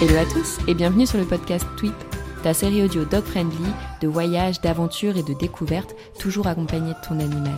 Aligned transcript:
Hello 0.00 0.16
à 0.16 0.24
tous 0.24 0.58
et 0.66 0.74
bienvenue 0.74 1.06
sur 1.06 1.18
le 1.18 1.24
podcast 1.24 1.64
Tweep, 1.76 1.94
ta 2.42 2.52
série 2.54 2.82
audio 2.82 3.04
dog 3.04 3.22
friendly 3.24 3.70
de 4.00 4.08
voyage, 4.08 4.60
d'aventure 4.60 5.16
et 5.16 5.22
de 5.22 5.32
découverte, 5.34 5.94
toujours 6.18 6.48
accompagnée 6.48 6.92
de 6.92 7.06
ton 7.06 7.20
animal. 7.20 7.54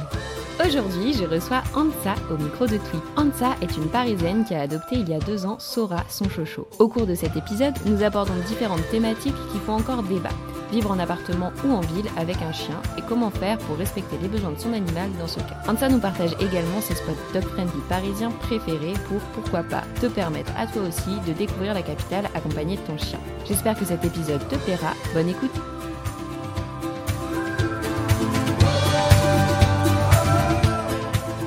Aujourd'hui, 0.66 1.14
je 1.14 1.24
reçois 1.24 1.62
Ansa 1.74 2.14
au 2.30 2.36
micro 2.36 2.66
de 2.66 2.76
Tweep. 2.76 3.02
Ansa 3.16 3.56
est 3.62 3.76
une 3.76 3.88
Parisienne 3.88 4.45
qui 4.45 4.54
a 4.54 4.60
adopté 4.60 4.96
il 4.96 5.08
y 5.08 5.14
a 5.14 5.20
deux 5.20 5.46
ans 5.46 5.59
Sora, 5.59 6.04
son 6.10 6.28
chocho. 6.28 6.68
Au 6.78 6.88
cours 6.88 7.06
de 7.06 7.14
cet 7.14 7.36
épisode, 7.36 7.74
nous 7.86 8.02
abordons 8.02 8.36
différentes 8.46 8.86
thématiques 8.90 9.36
qui 9.52 9.59
font 9.59 9.74
encore 9.74 10.02
débat. 10.02 10.28
Vivre 10.70 10.92
en 10.92 10.98
appartement 11.01 11.52
ou 11.65 11.73
en 11.73 11.80
ville 11.80 12.09
avec 12.16 12.41
un 12.42 12.52
chien 12.52 12.80
et 12.97 13.02
comment 13.02 13.30
faire 13.30 13.59
pour 13.59 13.77
respecter 13.77 14.16
les 14.23 14.29
besoins 14.29 14.52
de 14.52 14.59
son 14.59 14.73
animal 14.73 15.10
dans 15.19 15.27
ce 15.27 15.41
cas. 15.41 15.56
Ansa 15.69 15.88
nous 15.88 15.98
partage 15.98 16.33
également 16.41 16.80
ses 16.80 16.95
spots 16.95 17.12
dog-friendly 17.34 17.80
parisiens 17.88 18.30
préférés 18.30 18.95
pour, 19.09 19.20
pourquoi 19.34 19.65
pas, 19.65 19.83
te 20.01 20.06
permettre 20.06 20.52
à 20.56 20.66
toi 20.66 20.83
aussi 20.83 21.19
de 21.27 21.33
découvrir 21.33 21.74
la 21.74 21.83
capitale 21.83 22.27
accompagnée 22.34 22.77
de 22.77 22.83
ton 22.83 22.96
chien. 22.98 23.19
J'espère 23.46 23.79
que 23.79 23.84
cet 23.84 24.04
épisode 24.04 24.46
te 24.49 24.57
plaira. 24.57 24.93
Bonne 25.12 25.29
écoute 25.29 25.51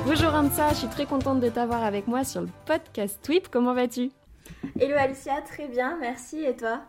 Bonjour 0.04 0.34
Ansa, 0.34 0.68
je 0.70 0.74
suis 0.74 0.88
très 0.88 1.06
contente 1.06 1.40
de 1.40 1.48
t'avoir 1.48 1.82
avec 1.82 2.06
moi 2.06 2.24
sur 2.24 2.42
le 2.42 2.48
podcast 2.66 3.18
Tweep. 3.22 3.48
Comment 3.50 3.72
vas-tu? 3.72 4.10
Hello 4.78 4.94
Alicia, 4.96 5.40
très 5.40 5.66
bien, 5.66 5.96
merci. 6.00 6.44
Et 6.44 6.54
toi? 6.54 6.82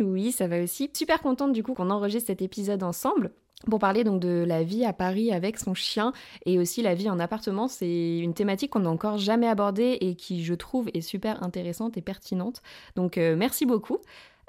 Oui, 0.00 0.32
ça 0.32 0.46
va 0.46 0.62
aussi. 0.62 0.90
Super 0.94 1.20
contente 1.20 1.52
du 1.52 1.62
coup 1.62 1.74
qu'on 1.74 1.90
enregistre 1.90 2.28
cet 2.28 2.42
épisode 2.42 2.82
ensemble 2.82 3.30
pour 3.70 3.78
parler 3.78 4.02
donc 4.02 4.20
de 4.20 4.44
la 4.46 4.64
vie 4.64 4.84
à 4.84 4.92
Paris 4.92 5.32
avec 5.32 5.58
son 5.58 5.74
chien 5.74 6.12
et 6.46 6.58
aussi 6.58 6.82
la 6.82 6.94
vie 6.94 7.08
en 7.08 7.20
appartement. 7.20 7.68
C'est 7.68 8.18
une 8.18 8.34
thématique 8.34 8.70
qu'on 8.70 8.80
n'a 8.80 8.90
encore 8.90 9.18
jamais 9.18 9.46
abordée 9.46 9.98
et 10.00 10.14
qui, 10.14 10.42
je 10.42 10.54
trouve, 10.54 10.88
est 10.94 11.00
super 11.00 11.42
intéressante 11.42 11.96
et 11.96 12.02
pertinente. 12.02 12.62
Donc, 12.96 13.18
euh, 13.18 13.36
merci 13.36 13.66
beaucoup. 13.66 13.98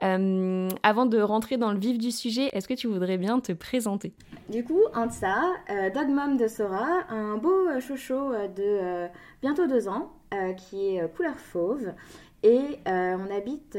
Euh, 0.04 0.68
avant 0.82 1.06
de 1.06 1.22
rentrer 1.22 1.58
dans 1.58 1.72
le 1.72 1.78
vif 1.78 1.98
du 1.98 2.12
sujet, 2.12 2.50
est-ce 2.54 2.68
que 2.68 2.74
tu 2.74 2.88
voudrais 2.88 3.18
bien 3.18 3.40
te 3.40 3.54
présenter? 3.54 4.14
Du 4.50 4.64
coup, 4.64 4.82
Ansa, 4.96 5.42
euh, 5.70 5.90
dog 5.92 6.10
mom 6.10 6.36
de 6.36 6.48
Sora, 6.48 7.04
un 7.10 7.38
beau 7.38 7.70
euh, 7.70 7.80
chouchou 7.80 8.32
de 8.56 9.08
bientôt 9.42 9.68
deux 9.68 9.88
ans, 9.88 10.12
qui 10.58 10.96
est 10.96 11.16
couleur 11.16 11.38
fauve. 11.38 11.94
Et 12.42 12.80
on 12.86 13.30
habite 13.32 13.78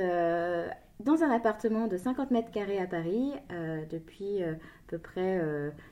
dans 1.01 1.23
un 1.23 1.31
appartement 1.31 1.87
de 1.87 1.97
50 1.97 2.31
mètres 2.31 2.51
carrés 2.51 2.79
à 2.79 2.87
Paris 2.87 3.33
depuis 3.91 4.43
peu 4.87 4.99
près 4.99 5.41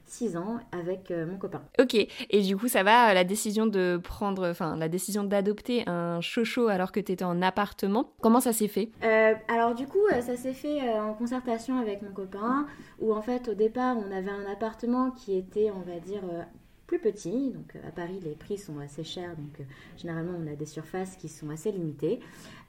6 0.04 0.36
euh, 0.36 0.38
ans 0.38 0.58
avec 0.72 1.10
euh, 1.10 1.26
mon 1.26 1.36
copain. 1.36 1.62
Ok, 1.80 1.94
et 1.94 2.42
du 2.42 2.56
coup 2.56 2.68
ça 2.68 2.82
va, 2.82 3.12
la 3.14 3.24
décision 3.24 3.66
de 3.66 4.00
prendre, 4.02 4.48
enfin 4.48 4.76
la 4.76 4.88
décision 4.88 5.24
d'adopter 5.24 5.88
un 5.88 6.20
chocho 6.20 6.68
alors 6.68 6.92
que 6.92 7.00
tu 7.00 7.12
étais 7.12 7.24
en 7.24 7.42
appartement, 7.42 8.12
comment 8.20 8.40
ça 8.40 8.52
s'est 8.52 8.68
fait? 8.68 8.90
Euh, 9.02 9.34
Alors 9.48 9.74
du 9.74 9.86
coup 9.86 10.06
ça 10.20 10.36
s'est 10.36 10.52
fait 10.52 10.88
en 10.98 11.14
concertation 11.14 11.78
avec 11.78 12.02
mon 12.02 12.12
copain, 12.12 12.66
où 13.00 13.14
en 13.14 13.22
fait 13.22 13.48
au 13.48 13.54
départ 13.54 13.96
on 13.96 14.12
avait 14.12 14.30
un 14.30 14.50
appartement 14.50 15.10
qui 15.10 15.36
était 15.36 15.70
on 15.70 15.80
va 15.80 15.98
dire 15.98 16.22
plus 16.92 17.12
petit. 17.12 17.50
Donc 17.50 17.74
à 17.88 17.90
Paris, 17.90 18.20
les 18.22 18.34
prix 18.34 18.58
sont 18.58 18.78
assez 18.78 19.02
chers, 19.02 19.34
donc 19.36 19.66
généralement 19.96 20.34
on 20.38 20.46
a 20.46 20.56
des 20.56 20.66
surfaces 20.66 21.16
qui 21.16 21.28
sont 21.28 21.48
assez 21.48 21.72
limitées. 21.72 22.20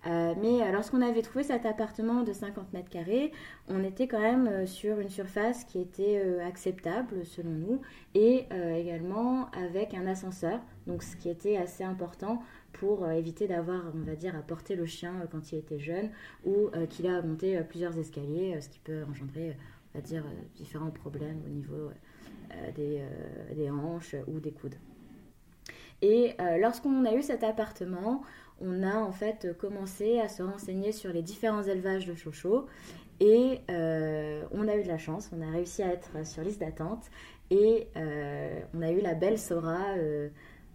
Euh, 0.07 0.33
mais 0.41 0.61
euh, 0.61 0.71
lorsqu'on 0.71 1.01
avait 1.01 1.21
trouvé 1.21 1.43
cet 1.43 1.65
appartement 1.65 2.23
de 2.23 2.31
50 2.31 2.71
mètres 2.71 2.89
carrés, 2.89 3.33
on 3.67 3.83
était 3.83 4.07
quand 4.07 4.21
même 4.21 4.47
euh, 4.47 4.65
sur 4.65 4.99
une 4.99 5.09
surface 5.09 5.65
qui 5.65 5.79
était 5.79 6.41
acceptable 6.41 7.25
selon 7.25 7.51
nous 7.51 7.81
et 8.13 8.45
également 8.77 9.49
avec 9.51 9.93
un 9.93 10.07
ascenseur, 10.07 10.59
donc 10.87 11.03
ce 11.03 11.17
qui 11.17 11.29
était 11.29 11.57
assez 11.57 11.83
important 11.83 12.41
pour 12.71 13.09
éviter 13.09 13.47
d'avoir, 13.47 13.81
on 13.93 14.05
va 14.05 14.15
dire, 14.15 14.35
à 14.35 14.41
porter 14.41 14.75
le 14.75 14.85
chien 14.85 15.13
quand 15.31 15.51
il 15.51 15.57
était 15.57 15.79
jeune 15.79 16.09
ou 16.45 16.69
qu'il 16.89 17.07
a 17.07 17.21
monté 17.21 17.59
plusieurs 17.67 17.97
escaliers, 17.97 18.59
ce 18.61 18.69
qui 18.69 18.79
peut 18.79 19.03
engendrer, 19.09 19.57
on 19.93 19.99
va 19.99 20.01
dire, 20.03 20.23
différents 20.55 20.91
problèmes 20.91 21.41
au 21.45 21.49
niveau 21.49 21.89
des, 22.75 23.01
des 23.55 23.69
hanches 23.69 24.15
ou 24.27 24.39
des 24.39 24.51
coudes. 24.51 24.75
Et 26.01 26.35
lorsqu'on 26.59 27.05
a 27.05 27.13
eu 27.13 27.21
cet 27.21 27.43
appartement, 27.43 28.23
on 28.59 28.83
a 28.83 28.97
en 28.97 29.11
fait 29.11 29.57
commencé 29.57 30.19
à 30.19 30.27
se 30.27 30.43
renseigner 30.43 30.91
sur 30.91 31.11
les 31.11 31.21
différents 31.21 31.63
élevages 31.63 32.05
de 32.05 32.15
chocho 32.15 32.67
et 33.19 33.61
euh, 33.69 34.43
on 34.51 34.67
a 34.67 34.75
eu 34.75 34.83
de 34.83 34.87
la 34.87 34.97
chance, 34.97 35.29
on 35.31 35.41
a 35.41 35.49
réussi 35.49 35.83
à 35.83 35.87
être 35.87 36.25
sur 36.25 36.43
liste 36.43 36.59
d'attente 36.59 37.05
et 37.49 37.87
euh, 37.95 38.61
on 38.73 38.81
a 38.81 38.91
eu 38.91 39.01
la 39.01 39.13
belle 39.13 39.39
Sora 39.39 39.95
euh, 39.97 40.29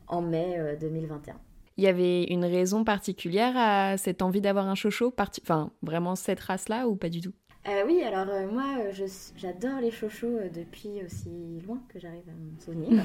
en 0.07 0.23
mai 0.23 0.77
2021. 0.81 1.35
Il 1.77 1.85
y 1.85 1.87
avait 1.87 2.25
une 2.25 2.45
raison 2.45 2.85
particulière 2.85 3.53
à 3.57 3.97
cette 3.99 4.23
envie 4.23 4.41
d'avoir 4.41 4.67
un 4.67 4.75
chocho, 4.75 5.15
enfin 5.43 5.71
vraiment 5.83 6.17
cette 6.17 6.41
race-là 6.41 6.89
ou 6.89 6.97
pas 6.97 7.09
du 7.09 7.21
tout? 7.21 7.35
Euh, 7.69 7.85
oui, 7.87 8.03
alors 8.03 8.27
euh, 8.29 8.47
moi, 8.51 8.65
euh, 8.79 9.07
j'adore 9.37 9.81
les 9.81 9.91
chochos 9.91 10.39
depuis 10.55 11.03
aussi 11.05 11.61
loin 11.67 11.79
que 11.89 11.99
j'arrive 11.99 12.23
à 12.29 12.33
me 12.33 12.61
souvenir. 12.61 13.03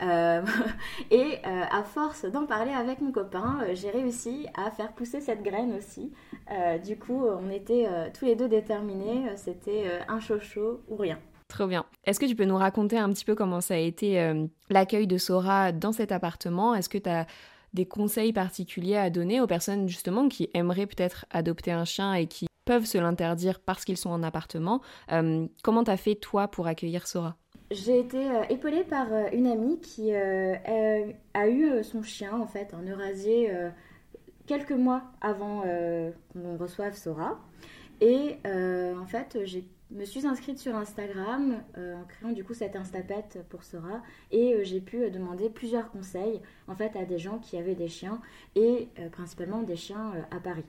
et 1.10 1.38
à 1.44 1.82
force 1.82 2.24
d'en 2.24 2.46
parler 2.46 2.72
avec 2.72 3.00
mon 3.00 3.12
copain, 3.12 3.60
j'ai 3.74 3.90
réussi 3.90 4.46
à 4.54 4.70
faire 4.70 4.92
pousser 4.92 5.20
cette 5.20 5.42
graine 5.42 5.74
aussi. 5.74 6.12
du 6.84 6.98
coup, 6.98 7.24
on 7.26 7.50
était 7.50 7.86
tous 8.12 8.24
les 8.24 8.34
deux 8.34 8.48
déterminés, 8.48 9.24
c'était 9.36 9.84
un 10.08 10.20
chocho 10.20 10.80
ou 10.88 10.96
rien. 10.96 11.18
Trop 11.48 11.66
bien. 11.66 11.84
Est-ce 12.04 12.18
que 12.18 12.26
tu 12.26 12.34
peux 12.34 12.44
nous 12.44 12.56
raconter 12.56 12.98
un 12.98 13.10
petit 13.10 13.24
peu 13.24 13.34
comment 13.34 13.60
ça 13.60 13.74
a 13.74 13.78
été 13.78 14.32
l'accueil 14.70 15.06
de 15.06 15.18
Sora 15.18 15.72
dans 15.72 15.92
cet 15.92 16.12
appartement? 16.12 16.74
Est-ce 16.74 16.88
que 16.88 16.98
tu 16.98 17.08
as 17.08 17.26
des 17.74 17.86
conseils 17.86 18.32
particuliers 18.32 18.96
à 18.96 19.10
donner 19.10 19.40
aux 19.40 19.46
personnes 19.46 19.88
justement 19.88 20.28
qui 20.28 20.50
aimeraient 20.54 20.86
peut-être 20.86 21.26
adopter 21.30 21.72
un 21.72 21.84
chien 21.84 22.14
et 22.14 22.26
qui 22.26 22.46
peuvent 22.64 22.84
se 22.84 22.98
l'interdire 22.98 23.60
parce 23.60 23.84
qu'ils 23.84 23.96
sont 23.96 24.10
en 24.10 24.22
appartement. 24.22 24.80
Euh, 25.10 25.46
comment 25.62 25.84
t'as 25.84 25.96
fait 25.96 26.14
toi 26.14 26.48
pour 26.48 26.66
accueillir 26.66 27.06
Sora? 27.06 27.36
J'ai 27.70 27.98
été 27.98 28.30
euh, 28.30 28.42
épaulée 28.50 28.84
par 28.84 29.12
euh, 29.12 29.24
une 29.32 29.46
amie 29.46 29.80
qui 29.80 30.12
a 30.12 31.48
eu 31.48 31.82
son 31.82 32.02
chien 32.02 32.38
en 32.38 32.46
fait 32.46 32.74
en 32.74 32.82
Eurasier 32.82 33.50
quelques 34.46 34.72
mois 34.72 35.02
avant 35.20 35.62
qu'on 36.32 36.56
reçoive 36.56 36.94
Sora. 36.94 37.40
Et 38.00 38.36
en 38.44 39.06
fait, 39.06 39.38
je 39.44 39.60
me 39.90 40.04
suis 40.04 40.26
inscrite 40.26 40.58
sur 40.58 40.74
Instagram 40.76 41.62
en 41.76 42.04
créant 42.08 42.32
du 42.32 42.44
coup 42.44 42.54
cette 42.54 42.76
Instapet 42.76 43.24
pour 43.48 43.64
Sora 43.64 44.02
et 44.30 44.64
j'ai 44.64 44.80
pu 44.80 45.10
demander 45.10 45.48
plusieurs 45.48 45.90
conseils 45.90 46.40
en 46.68 46.74
fait 46.74 46.96
à 46.96 47.04
des 47.04 47.18
gens 47.18 47.38
qui 47.38 47.56
avaient 47.56 47.74
des 47.74 47.88
chiens 47.88 48.20
et 48.54 48.88
principalement 49.12 49.62
des 49.62 49.76
chiens 49.76 50.12
à 50.30 50.40
Paris. 50.40 50.64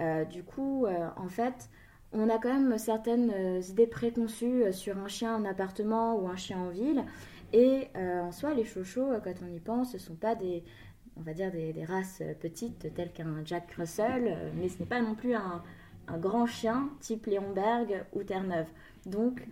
Euh, 0.00 0.24
du 0.24 0.42
coup, 0.42 0.86
euh, 0.86 1.08
en 1.16 1.28
fait, 1.28 1.70
on 2.12 2.28
a 2.28 2.38
quand 2.38 2.52
même 2.52 2.78
certaines 2.78 3.30
euh, 3.30 3.60
idées 3.60 3.86
préconçues 3.86 4.72
sur 4.72 4.98
un 4.98 5.08
chien 5.08 5.36
en 5.36 5.44
appartement 5.44 6.16
ou 6.16 6.28
un 6.28 6.36
chien 6.36 6.58
en 6.58 6.68
ville. 6.68 7.04
Et 7.52 7.88
en 7.94 8.32
soi, 8.32 8.52
les 8.52 8.64
chochos, 8.64 9.12
quand 9.22 9.34
on 9.44 9.46
y 9.46 9.60
pense, 9.60 9.92
ce 9.92 9.96
ne 9.96 10.02
sont 10.02 10.16
pas 10.16 10.34
des, 10.34 10.64
on 11.16 11.20
va 11.20 11.34
dire 11.34 11.52
des, 11.52 11.84
races 11.84 12.20
petites 12.40 12.92
telles 12.94 13.12
qu'un 13.12 13.44
Jack 13.44 13.70
Russell, 13.78 14.50
mais 14.56 14.68
ce 14.68 14.80
n'est 14.80 14.86
pas 14.86 15.00
non 15.00 15.14
plus 15.14 15.36
un, 15.36 15.62
grand 16.18 16.46
chien 16.46 16.90
type 16.98 17.26
Léonberg 17.26 18.06
ou 18.12 18.24
Terre-Neuve. 18.24 18.66
Donc, 19.06 19.46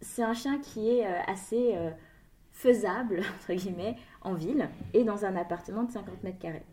c'est 0.00 0.22
un 0.22 0.32
chien 0.32 0.58
qui 0.60 0.88
est 0.88 1.04
assez 1.04 1.76
faisable, 2.52 3.20
entre 3.36 3.52
guillemets, 3.52 3.96
en 4.22 4.32
ville 4.32 4.70
et 4.94 5.04
dans 5.04 5.26
un 5.26 5.36
appartement 5.36 5.82
de 5.82 5.92
50 5.92 6.24
mètres 6.24 6.38
carrés. 6.38 6.64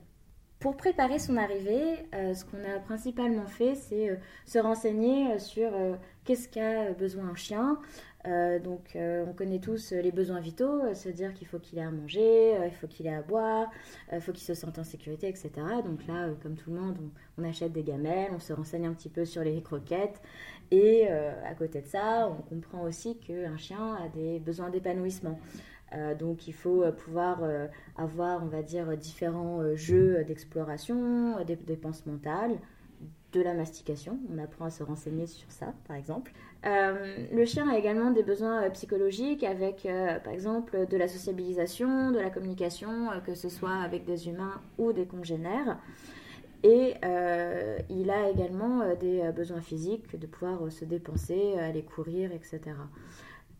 Pour 0.63 0.77
préparer 0.77 1.19
son 1.19 1.35
arrivée, 1.35 2.07
euh, 2.15 2.33
ce 2.33 2.45
qu'on 2.45 2.63
a 2.63 2.79
principalement 2.79 3.47
fait, 3.47 3.75
c'est 3.75 4.11
euh, 4.11 4.15
se 4.45 4.59
renseigner 4.59 5.33
euh, 5.33 5.37
sur 5.37 5.69
qu'est-ce 6.23 6.47
qu'a 6.47 6.93
besoin 6.93 7.25
un 7.25 7.35
chien. 7.35 7.77
donc, 8.63 8.95
on 8.95 9.33
connaît 9.33 9.59
tous 9.59 9.91
les 9.91 10.13
besoins 10.13 10.39
vitaux, 10.39 10.93
se 10.93 11.09
dire 11.09 11.33
qu'il 11.33 11.45
faut 11.45 11.59
qu'il 11.59 11.79
ait 11.79 11.83
à 11.83 11.91
manger, 11.91 12.57
il 12.65 12.71
faut 12.79 12.87
qu'il 12.87 13.05
ait 13.07 13.13
à 13.13 13.21
boire, 13.21 13.69
il 14.13 14.21
faut 14.21 14.31
qu'il 14.31 14.45
se 14.45 14.53
sente 14.53 14.79
en 14.79 14.85
sécurité, 14.85 15.27
etc. 15.27 15.49
Donc 15.83 16.07
là, 16.07 16.29
comme 16.41 16.55
tout 16.55 16.71
le 16.71 16.79
monde, 16.79 16.97
on, 17.37 17.43
achète 17.43 17.73
des 17.73 17.83
gamelles, 17.83 18.31
on 18.33 18.39
se 18.39 18.53
renseigne 18.53 18.85
un 18.85 18.93
petit 18.93 19.09
peu 19.09 19.25
sur 19.25 19.43
les 19.43 19.61
croquettes. 19.61 20.21
Et 20.71 21.09
à 21.09 21.53
côté 21.55 21.81
de 21.81 21.87
ça, 21.87 22.29
on 22.29 22.41
comprend 22.41 22.83
aussi 22.83 23.17
qu'un 23.17 23.57
chien 23.57 23.95
a 23.95 24.07
des 24.07 24.39
besoins 24.39 24.69
d'épanouissement. 24.69 25.37
Donc 26.17 26.47
il 26.47 26.53
faut 26.53 26.83
pouvoir 26.91 27.41
avoir, 27.97 28.43
on 28.43 28.47
va 28.47 28.61
dire, 28.61 28.97
différents 28.97 29.61
jeux 29.75 30.23
d'exploration, 30.23 31.43
des 31.45 31.55
dépenses 31.55 32.05
mentales, 32.05 32.57
de 33.33 33.41
la 33.41 33.53
mastication. 33.53 34.19
On 34.33 34.37
apprend 34.37 34.65
à 34.65 34.69
se 34.69 34.83
renseigner 34.83 35.27
sur 35.27 35.51
ça, 35.51 35.73
par 35.87 35.97
exemple. 35.97 36.31
Euh, 36.65 37.27
le 37.31 37.45
chien 37.45 37.67
a 37.69 37.77
également 37.77 38.11
des 38.11 38.23
besoins 38.23 38.63
euh, 38.63 38.69
psychologiques 38.69 39.43
avec, 39.43 39.85
euh, 39.85 40.19
par 40.19 40.31
exemple, 40.31 40.87
de 40.87 40.97
la 40.97 41.07
sociabilisation, 41.07 42.11
de 42.11 42.19
la 42.19 42.29
communication, 42.29 43.09
que 43.25 43.35
ce 43.35 43.49
soit 43.49 43.75
avec 43.75 44.05
des 44.05 44.29
humains 44.29 44.61
ou 44.77 44.93
des 44.93 45.05
congénères. 45.05 45.77
Et 46.65 46.93
il 47.89 48.09
a 48.09 48.29
également 48.29 48.95
des 48.95 49.29
besoins 49.35 49.59
physiques, 49.59 50.17
de 50.17 50.25
pouvoir 50.25 50.71
se 50.71 50.85
dépenser, 50.85 51.59
aller 51.59 51.83
courir, 51.83 52.31
etc. 52.31 52.61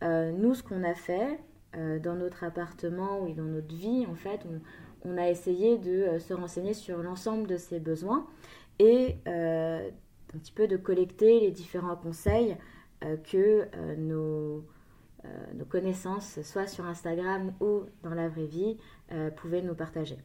nous, 0.01 0.53
ce 0.53 0.63
qu'on 0.63 0.85
a 0.85 0.93
fait 0.93 1.37
dans 1.75 2.15
notre 2.15 2.43
appartement 2.43 3.21
ou 3.21 3.33
dans 3.33 3.43
notre 3.43 3.73
vie, 3.73 4.05
en 4.09 4.15
fait, 4.15 4.41
on, 4.45 4.61
on 5.09 5.17
a 5.17 5.29
essayé 5.29 5.77
de 5.77 6.17
se 6.19 6.33
renseigner 6.33 6.73
sur 6.73 7.01
l'ensemble 7.01 7.47
de 7.47 7.57
ces 7.57 7.79
besoins 7.79 8.27
et 8.79 9.17
euh, 9.27 9.89
un 10.33 10.37
petit 10.39 10.51
peu 10.51 10.67
de 10.67 10.77
collecter 10.77 11.39
les 11.39 11.51
différents 11.51 11.95
conseils 11.95 12.57
euh, 13.03 13.17
que 13.17 13.67
euh, 13.75 13.95
nos, 13.95 14.65
nos, 15.53 15.65
connaissances, 15.65 16.41
soit 16.41 16.67
sur 16.67 16.85
Instagram 16.85 17.53
ou 17.59 17.83
dans 18.03 18.13
la 18.13 18.27
vraie 18.27 18.45
vie, 18.45 18.77
pouvaient 19.37 19.61
nous 19.61 19.75
partager. 19.75 20.17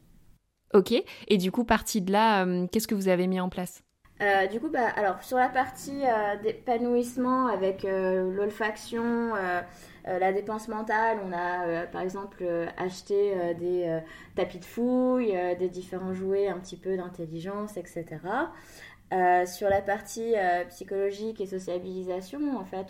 Ok, 0.74 0.92
et 1.28 1.38
du 1.38 1.52
coup, 1.52 1.64
partie 1.64 2.02
de 2.02 2.10
là, 2.10 2.46
qu'est-ce 2.68 2.88
que 2.88 2.94
vous 2.96 3.08
avez 3.08 3.26
mis 3.26 3.38
en 3.38 3.48
place? 3.48 3.84
Du 4.50 4.60
coup, 4.60 4.68
bah, 4.68 4.88
alors 4.96 5.22
sur 5.22 5.36
la 5.36 5.48
partie 5.48 6.02
d'épanouissement 6.42 7.46
avec 7.46 7.84
l'olfaction, 7.84 9.32
la 10.04 10.32
dépense 10.32 10.68
mentale, 10.68 11.18
on 11.24 11.32
a 11.32 11.86
par 11.86 12.02
exemple 12.02 12.44
acheté 12.76 13.34
des 13.58 14.00
tapis 14.34 14.58
de 14.58 14.64
fouille, 14.64 15.36
des 15.58 15.68
différents 15.68 16.14
jouets 16.14 16.48
un 16.48 16.58
petit 16.58 16.76
peu 16.76 16.96
d'intelligence, 16.96 17.76
etc. 17.76 18.18
sur 19.46 19.68
la 19.68 19.82
partie 19.82 20.34
psychologique 20.68 21.40
et 21.40 21.46
sociabilisation, 21.46 22.58
en 22.58 22.64
fait, 22.64 22.86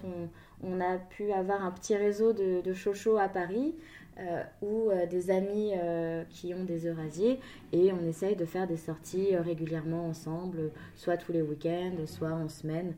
on, 0.62 0.80
a 0.80 0.96
pu 0.96 1.30
avoir 1.32 1.62
un 1.64 1.70
petit 1.72 1.94
réseau 1.94 2.32
de, 2.32 2.62
de 2.62 3.18
à 3.18 3.28
Paris 3.28 3.74
euh, 4.20 4.42
ou 4.62 4.90
euh, 4.90 5.06
des 5.06 5.30
amis 5.30 5.72
euh, 5.76 6.24
qui 6.28 6.52
ont 6.52 6.64
des 6.64 6.88
eurasiers 6.88 7.38
et 7.72 7.92
on 7.92 8.04
essaye 8.04 8.34
de 8.34 8.44
faire 8.44 8.66
des 8.66 8.76
sorties 8.76 9.36
régulièrement 9.36 10.06
ensemble, 10.06 10.72
soit 10.96 11.16
tous 11.16 11.32
les 11.32 11.42
week-ends, 11.42 12.04
soit 12.06 12.32
en 12.32 12.48
semaine 12.48 12.94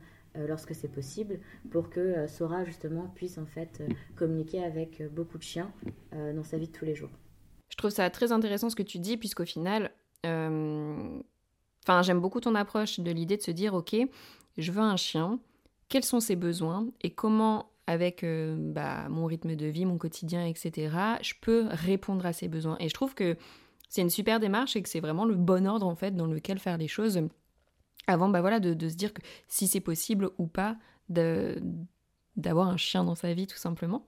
lorsque 0.48 0.76
c'est 0.76 0.88
possible, 0.88 1.40
pour 1.72 1.90
que 1.90 2.28
Sora 2.28 2.64
justement 2.64 3.10
puisse 3.16 3.36
en 3.36 3.46
fait 3.46 3.82
communiquer 4.14 4.62
avec 4.62 5.02
beaucoup 5.12 5.38
de 5.38 5.42
chiens 5.42 5.72
dans 6.12 6.44
sa 6.44 6.56
vie 6.56 6.68
de 6.68 6.72
tous 6.72 6.84
les 6.84 6.94
jours. 6.94 7.10
Je 7.68 7.76
trouve 7.76 7.90
ça 7.90 8.08
très 8.10 8.30
intéressant 8.30 8.70
ce 8.70 8.76
que 8.76 8.84
tu 8.84 9.00
dis, 9.00 9.16
puisqu'au 9.16 9.44
final, 9.44 9.90
enfin 10.22 12.02
j'aime 12.02 12.20
beaucoup 12.20 12.38
ton 12.38 12.54
approche 12.54 13.00
de 13.00 13.10
l'idée 13.10 13.36
de 13.38 13.42
se 13.42 13.50
dire, 13.50 13.74
ok, 13.74 13.96
je 14.56 14.70
veux 14.70 14.82
un 14.82 14.96
chien, 14.96 15.40
quels 15.88 16.04
sont 16.04 16.20
ses 16.20 16.36
besoins 16.36 16.86
et 17.02 17.10
comment 17.10 17.69
avec 17.90 18.22
euh, 18.22 18.54
bah, 18.56 19.08
mon 19.08 19.26
rythme 19.26 19.56
de 19.56 19.66
vie, 19.66 19.84
mon 19.84 19.98
quotidien, 19.98 20.46
etc., 20.46 20.94
je 21.22 21.34
peux 21.40 21.66
répondre 21.70 22.24
à 22.24 22.32
ses 22.32 22.46
besoins. 22.46 22.76
Et 22.78 22.88
je 22.88 22.94
trouve 22.94 23.14
que 23.14 23.36
c'est 23.88 24.00
une 24.00 24.10
super 24.10 24.38
démarche 24.38 24.76
et 24.76 24.82
que 24.82 24.88
c'est 24.88 25.00
vraiment 25.00 25.24
le 25.24 25.34
bon 25.34 25.66
ordre 25.66 25.86
en 25.86 25.96
fait 25.96 26.14
dans 26.14 26.26
lequel 26.26 26.60
faire 26.60 26.78
les 26.78 26.86
choses 26.86 27.20
avant 28.06 28.28
bah, 28.28 28.40
voilà, 28.40 28.60
de, 28.60 28.88
se 28.88 28.94
dire 28.94 29.12
que 29.12 29.22
si 29.48 29.66
c'est 29.66 29.80
possible 29.80 30.30
ou 30.38 30.46
pas 30.46 30.76
d'avoir 31.08 32.68
un 32.68 32.76
chien 32.76 33.02
dans 33.02 33.16
sa 33.16 33.34
vie 33.34 33.48
tout 33.48 33.58
simplement. 33.58 34.06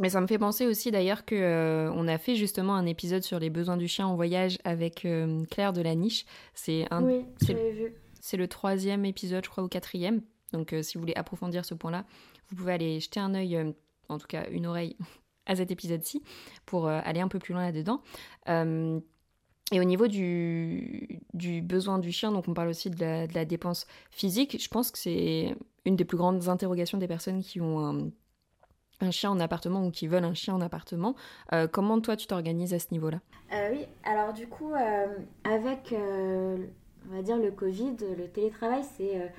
Mais 0.00 0.08
ça 0.08 0.20
me 0.20 0.26
fait 0.26 0.38
penser 0.38 0.66
aussi 0.66 0.90
d'ailleurs 0.90 1.24
que 1.24 1.36
euh, 1.36 1.92
on 1.92 2.08
a 2.08 2.18
fait 2.18 2.34
justement 2.34 2.74
un 2.74 2.86
épisode 2.86 3.22
sur 3.22 3.38
les 3.38 3.50
besoins 3.50 3.76
du 3.76 3.86
chien 3.86 4.08
en 4.08 4.16
voyage 4.16 4.58
avec 4.64 5.04
euh, 5.04 5.44
Claire 5.44 5.72
de 5.72 5.82
la 5.82 5.94
Niche. 5.94 6.24
C'est 6.54 6.86
un, 6.90 7.04
oui, 7.04 7.24
c'est 8.20 8.36
le 8.36 8.48
troisième 8.48 9.04
épisode, 9.04 9.44
je 9.44 9.50
crois, 9.50 9.62
ou 9.62 9.68
quatrième. 9.68 10.22
Donc 10.52 10.74
si 10.82 10.94
vous 10.94 11.00
voulez 11.00 11.14
approfondir 11.14 11.64
ce 11.64 11.74
point-là, 11.74 12.04
vous 12.52 12.56
pouvez 12.56 12.74
aller 12.74 13.00
jeter 13.00 13.18
un 13.18 13.34
œil, 13.34 13.56
euh, 13.56 13.72
en 14.08 14.18
tout 14.18 14.26
cas 14.26 14.46
une 14.50 14.66
oreille, 14.66 14.96
à 15.46 15.56
cet 15.56 15.70
épisode-ci 15.70 16.22
pour 16.66 16.86
euh, 16.86 17.00
aller 17.04 17.20
un 17.20 17.28
peu 17.28 17.38
plus 17.38 17.54
loin 17.54 17.64
là-dedans. 17.64 18.02
Euh, 18.48 19.00
et 19.72 19.80
au 19.80 19.84
niveau 19.84 20.06
du, 20.06 21.20
du, 21.32 21.62
besoin 21.62 21.98
du 21.98 22.12
chien, 22.12 22.30
donc 22.30 22.46
on 22.46 22.52
parle 22.52 22.68
aussi 22.68 22.90
de 22.90 23.26
la, 23.32 23.44
dépense 23.46 23.86
physique, 24.10 24.62
je 24.62 24.68
pense 24.68 24.90
que 24.90 24.98
c'est 24.98 25.56
une 25.86 25.96
des 25.96 26.04
plus 26.04 26.18
grandes 26.18 26.48
interrogations 26.48 26.98
des 26.98 27.08
personnes 27.08 27.42
qui 27.42 27.58
ont 27.58 28.12
un, 29.00 29.10
chien 29.10 29.30
en 29.30 29.40
appartement 29.40 29.86
ou 29.86 29.90
qui 29.90 30.06
veulent 30.08 30.24
un 30.24 30.34
chien 30.34 30.54
en 30.54 30.60
appartement. 30.60 31.14
comment 31.70 31.98
toi 32.02 32.16
tu 32.16 32.26
t'organises 32.26 32.74
à 32.74 32.78
ce 32.78 32.88
niveau-là? 32.92 33.20
Oui, 33.72 33.86
alors 34.04 34.34
du 34.34 34.46
coup, 34.46 34.74
avec, 35.44 35.94
on 35.94 37.14
va 37.14 37.22
dire, 37.22 37.38
le 37.38 37.50
Covid, 37.50 37.96
le 38.18 38.28
télétravail, 38.28 38.82
c'est 38.98 39.32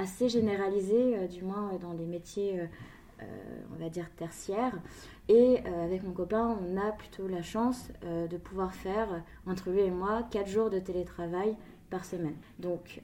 assez 0.00 0.28
généralisé, 0.28 1.16
euh, 1.16 1.26
du 1.26 1.42
moins 1.42 1.70
euh, 1.72 1.78
dans 1.78 1.92
les 1.92 2.06
métiers, 2.06 2.60
euh, 2.60 3.24
on 3.72 3.82
va 3.82 3.90
dire, 3.90 4.10
tertiaires. 4.16 4.78
Et 5.28 5.58
avec 5.84 6.02
mon 6.02 6.12
copain, 6.12 6.58
on 6.60 6.76
a 6.76 6.90
plutôt 6.90 7.28
la 7.28 7.42
chance 7.42 7.92
de 8.02 8.36
pouvoir 8.36 8.74
faire, 8.74 9.22
entre 9.46 9.70
lui 9.70 9.82
et 9.82 9.90
moi, 9.90 10.26
4 10.32 10.48
jours 10.48 10.70
de 10.70 10.80
télétravail 10.80 11.54
par 11.88 12.04
semaine. 12.04 12.34
Donc, 12.58 13.00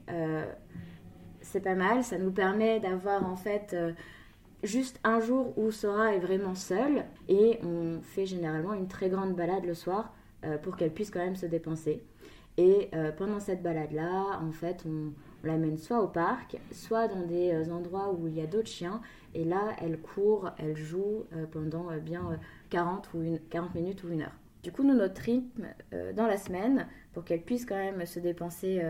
c'est 1.39 1.61
pas 1.61 1.75
mal. 1.75 2.03
Ça 2.03 2.17
nous 2.17 2.31
permet 2.31 2.81
d'avoir 2.81 3.25
en 3.25 3.37
fait 3.37 3.77
juste 4.61 4.99
un 5.05 5.21
jour 5.21 5.57
où 5.57 5.71
Sora 5.71 6.15
est 6.15 6.19
vraiment 6.19 6.53
seule 6.53 7.05
et 7.29 7.59
on 7.63 8.01
fait 8.01 8.25
généralement 8.25 8.73
une 8.73 8.89
très 8.89 9.07
grande 9.07 9.33
balade 9.33 9.63
le 9.63 9.75
soir 9.75 10.13
pour 10.63 10.75
qu'elle 10.75 10.91
puisse 10.91 11.11
quand 11.11 11.23
même 11.23 11.37
se 11.37 11.45
dépenser. 11.45 12.03
Et 12.57 12.89
pendant 13.17 13.39
cette 13.39 13.63
balade-là, 13.63 14.41
en 14.41 14.51
fait, 14.51 14.83
on 14.85 15.13
l'amène 15.47 15.77
soit 15.77 16.01
au 16.01 16.07
parc, 16.07 16.57
soit 16.71 17.07
dans 17.07 17.25
des 17.25 17.51
euh, 17.51 17.73
endroits 17.73 18.13
où 18.13 18.27
il 18.27 18.35
y 18.35 18.41
a 18.41 18.47
d'autres 18.47 18.69
chiens. 18.69 19.01
Et 19.33 19.43
là, 19.43 19.75
elle 19.81 19.99
court, 19.99 20.51
elle 20.57 20.75
joue 20.75 21.25
euh, 21.33 21.45
pendant 21.51 21.89
euh, 21.89 21.99
bien 21.99 22.39
40, 22.69 23.09
ou 23.13 23.23
une, 23.23 23.39
40 23.39 23.75
minutes 23.75 24.03
ou 24.03 24.09
une 24.09 24.21
heure. 24.21 24.35
Du 24.63 24.71
coup, 24.71 24.83
nous, 24.83 24.95
notre 24.95 25.21
rythme 25.21 25.67
dans 26.15 26.27
la 26.27 26.35
semaine, 26.35 26.87
pour 27.13 27.23
qu'elle 27.23 27.41
puisse 27.41 27.65
quand 27.65 27.77
même 27.77 28.05
se 28.05 28.19
dépenser 28.19 28.81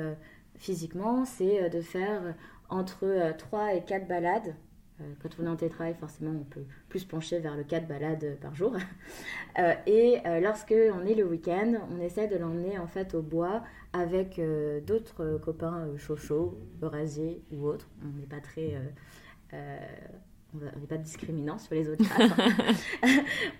physiquement, 0.56 1.24
c'est 1.25 1.69
de 1.69 1.81
faire 1.81 2.33
entre 2.69 3.36
3 3.38 3.75
et 3.75 3.83
4 3.83 4.07
balades 4.07 4.56
quand 5.21 5.30
on 5.39 5.45
est 5.45 5.50
en 5.50 5.56
télétravail, 5.56 5.94
forcément, 5.94 6.31
on 6.31 6.44
peut 6.45 6.65
plus 6.89 7.03
pencher 7.03 7.38
vers 7.38 7.56
le 7.56 7.63
4 7.63 7.86
balades 7.86 8.38
par 8.42 8.56
jour. 8.56 8.75
Et 9.86 10.18
lorsque 10.42 10.74
on 10.74 11.06
est 11.06 11.13
le 11.13 11.25
week-end, 11.25 11.74
on 11.92 12.00
essaie 12.00 12.27
de 12.27 12.38
l'emmener 12.38 12.80
en 12.80 12.88
fait 12.88 13.13
au 13.13 13.21
bois 13.21 13.62
avec 13.94 14.39
d'autres 14.86 15.39
copains 15.44 15.88
chauds, 15.98 16.57
eurasiers 16.81 17.41
ou 17.51 17.67
autres. 17.67 17.88
On 18.03 18.20
n'est 18.20 18.27
pas 18.27 18.39
très 18.39 18.75
on 19.53 20.79
n'est 20.79 20.88
pas 20.88 20.98
discriminant 20.98 21.58
sur 21.58 21.75
les 21.75 21.89
autres 21.89 22.03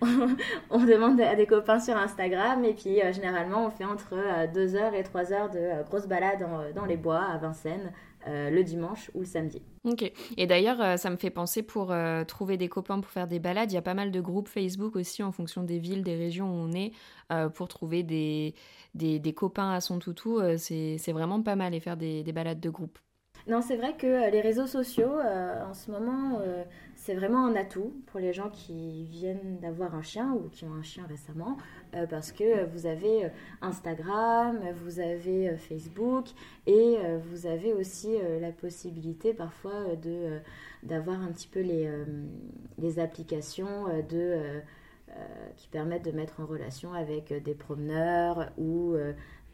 on, 0.70 0.84
demande 0.84 1.20
à 1.20 1.34
des 1.34 1.46
copains 1.46 1.80
sur 1.80 1.96
Instagram 1.96 2.64
et 2.64 2.72
puis 2.72 3.00
généralement 3.12 3.66
on 3.66 3.70
fait 3.70 3.84
entre 3.84 4.16
2 4.52 4.74
heures 4.74 4.94
et 4.94 5.02
3 5.02 5.32
heures 5.32 5.50
de 5.50 5.84
grosses 5.84 6.08
balades 6.08 6.44
dans 6.74 6.86
les 6.86 6.96
bois 6.96 7.20
à 7.20 7.36
Vincennes 7.36 7.92
euh, 8.26 8.50
le 8.50 8.64
dimanche 8.64 9.10
ou 9.14 9.20
le 9.20 9.26
samedi. 9.26 9.62
Ok. 9.84 10.10
Et 10.36 10.46
d'ailleurs, 10.46 10.80
euh, 10.80 10.96
ça 10.96 11.08
me 11.08 11.16
fait 11.16 11.30
penser 11.30 11.62
pour 11.62 11.92
euh, 11.92 12.24
trouver 12.24 12.56
des 12.56 12.68
copains 12.68 13.00
pour 13.00 13.10
faire 13.10 13.28
des 13.28 13.38
balades. 13.38 13.70
Il 13.70 13.74
y 13.74 13.78
a 13.78 13.82
pas 13.82 13.94
mal 13.94 14.10
de 14.10 14.20
groupes 14.20 14.48
Facebook 14.48 14.96
aussi 14.96 15.22
en 15.22 15.30
fonction 15.30 15.62
des 15.62 15.78
villes, 15.78 16.02
des 16.02 16.16
régions 16.16 16.50
où 16.50 16.68
on 16.68 16.72
est, 16.72 16.92
pour 17.54 17.68
trouver 17.68 18.02
des, 18.02 18.54
des, 18.94 19.32
copains 19.34 19.70
à 19.70 19.80
son 19.80 19.98
toutou. 19.98 20.40
c'est 20.56 21.12
vraiment 21.12 21.42
pas 21.42 21.56
mal 21.56 21.74
et 21.74 21.80
faire 21.80 21.96
des, 21.96 22.22
des 22.22 22.32
balades 22.32 22.60
de 22.60 22.70
groupe. 22.70 22.98
Non, 23.46 23.60
c'est 23.62 23.76
vrai 23.76 23.96
que 23.96 24.30
les 24.30 24.40
réseaux 24.40 24.66
sociaux, 24.66 25.12
en 25.20 25.74
ce 25.74 25.90
moment, 25.90 26.40
c'est 26.98 27.14
vraiment 27.14 27.46
un 27.46 27.54
atout 27.54 27.92
pour 28.06 28.18
les 28.18 28.32
gens 28.32 28.50
qui 28.50 29.04
viennent 29.04 29.58
d'avoir 29.62 29.94
un 29.94 30.02
chien 30.02 30.32
ou 30.32 30.48
qui 30.48 30.64
ont 30.64 30.74
un 30.74 30.82
chien 30.82 31.06
récemment, 31.08 31.56
euh, 31.94 32.06
parce 32.06 32.32
que 32.32 32.66
vous 32.66 32.86
avez 32.86 33.26
euh, 33.26 33.28
Instagram, 33.62 34.58
vous 34.84 34.98
avez 34.98 35.48
euh, 35.48 35.56
Facebook 35.56 36.26
et 36.66 36.96
vous 37.30 37.46
avez 37.46 37.72
aussi 37.72 38.16
la 38.40 38.50
possibilité 38.50 39.32
parfois 39.32 39.84
d'avoir 40.82 41.22
un 41.22 41.28
petit 41.28 41.48
peu 41.48 41.60
les, 41.60 42.98
applications 42.98 43.86
qui 45.56 45.68
permettent 45.68 46.04
de 46.04 46.10
mettre 46.10 46.40
en 46.40 46.46
relation 46.46 46.92
avec 46.92 47.32
des 47.42 47.54
promeneurs 47.54 48.50
ou 48.58 48.96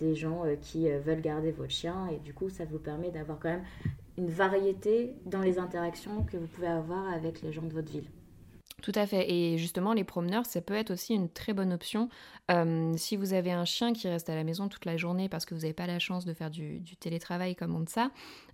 des 0.00 0.14
gens 0.14 0.42
qui 0.60 0.88
veulent 0.90 1.20
garder 1.20 1.52
votre 1.52 1.70
chien 1.70 2.08
et 2.08 2.18
du 2.18 2.34
coup 2.34 2.48
ça 2.48 2.64
vous 2.64 2.78
permet 2.78 3.10
d'avoir 3.10 3.38
quand 3.38 3.50
même 3.50 3.64
une 4.16 4.28
variété 4.28 5.12
dans 5.26 5.40
les 5.40 5.58
interactions 5.58 6.24
que 6.24 6.36
vous 6.36 6.46
pouvez 6.46 6.68
avoir 6.68 7.12
avec 7.12 7.42
les 7.42 7.52
gens 7.52 7.62
de 7.62 7.72
votre 7.72 7.90
ville. 7.90 8.08
Tout 8.82 8.92
à 8.96 9.06
fait. 9.06 9.32
Et 9.32 9.56
justement, 9.56 9.94
les 9.94 10.04
promeneurs, 10.04 10.44
ça 10.44 10.60
peut 10.60 10.74
être 10.74 10.90
aussi 10.90 11.14
une 11.14 11.30
très 11.30 11.54
bonne 11.54 11.72
option. 11.72 12.10
Euh, 12.50 12.92
si 12.96 13.16
vous 13.16 13.32
avez 13.32 13.50
un 13.50 13.64
chien 13.64 13.94
qui 13.94 14.08
reste 14.08 14.28
à 14.28 14.34
la 14.34 14.44
maison 14.44 14.68
toute 14.68 14.84
la 14.84 14.98
journée 14.98 15.30
parce 15.30 15.46
que 15.46 15.54
vous 15.54 15.62
n'avez 15.62 15.72
pas 15.72 15.86
la 15.86 15.98
chance 15.98 16.26
de 16.26 16.34
faire 16.34 16.50
du, 16.50 16.82
télétravail 17.00 17.56
comme 17.56 17.74
on 17.74 17.80
dit 17.80 17.92
ça, 17.92 18.10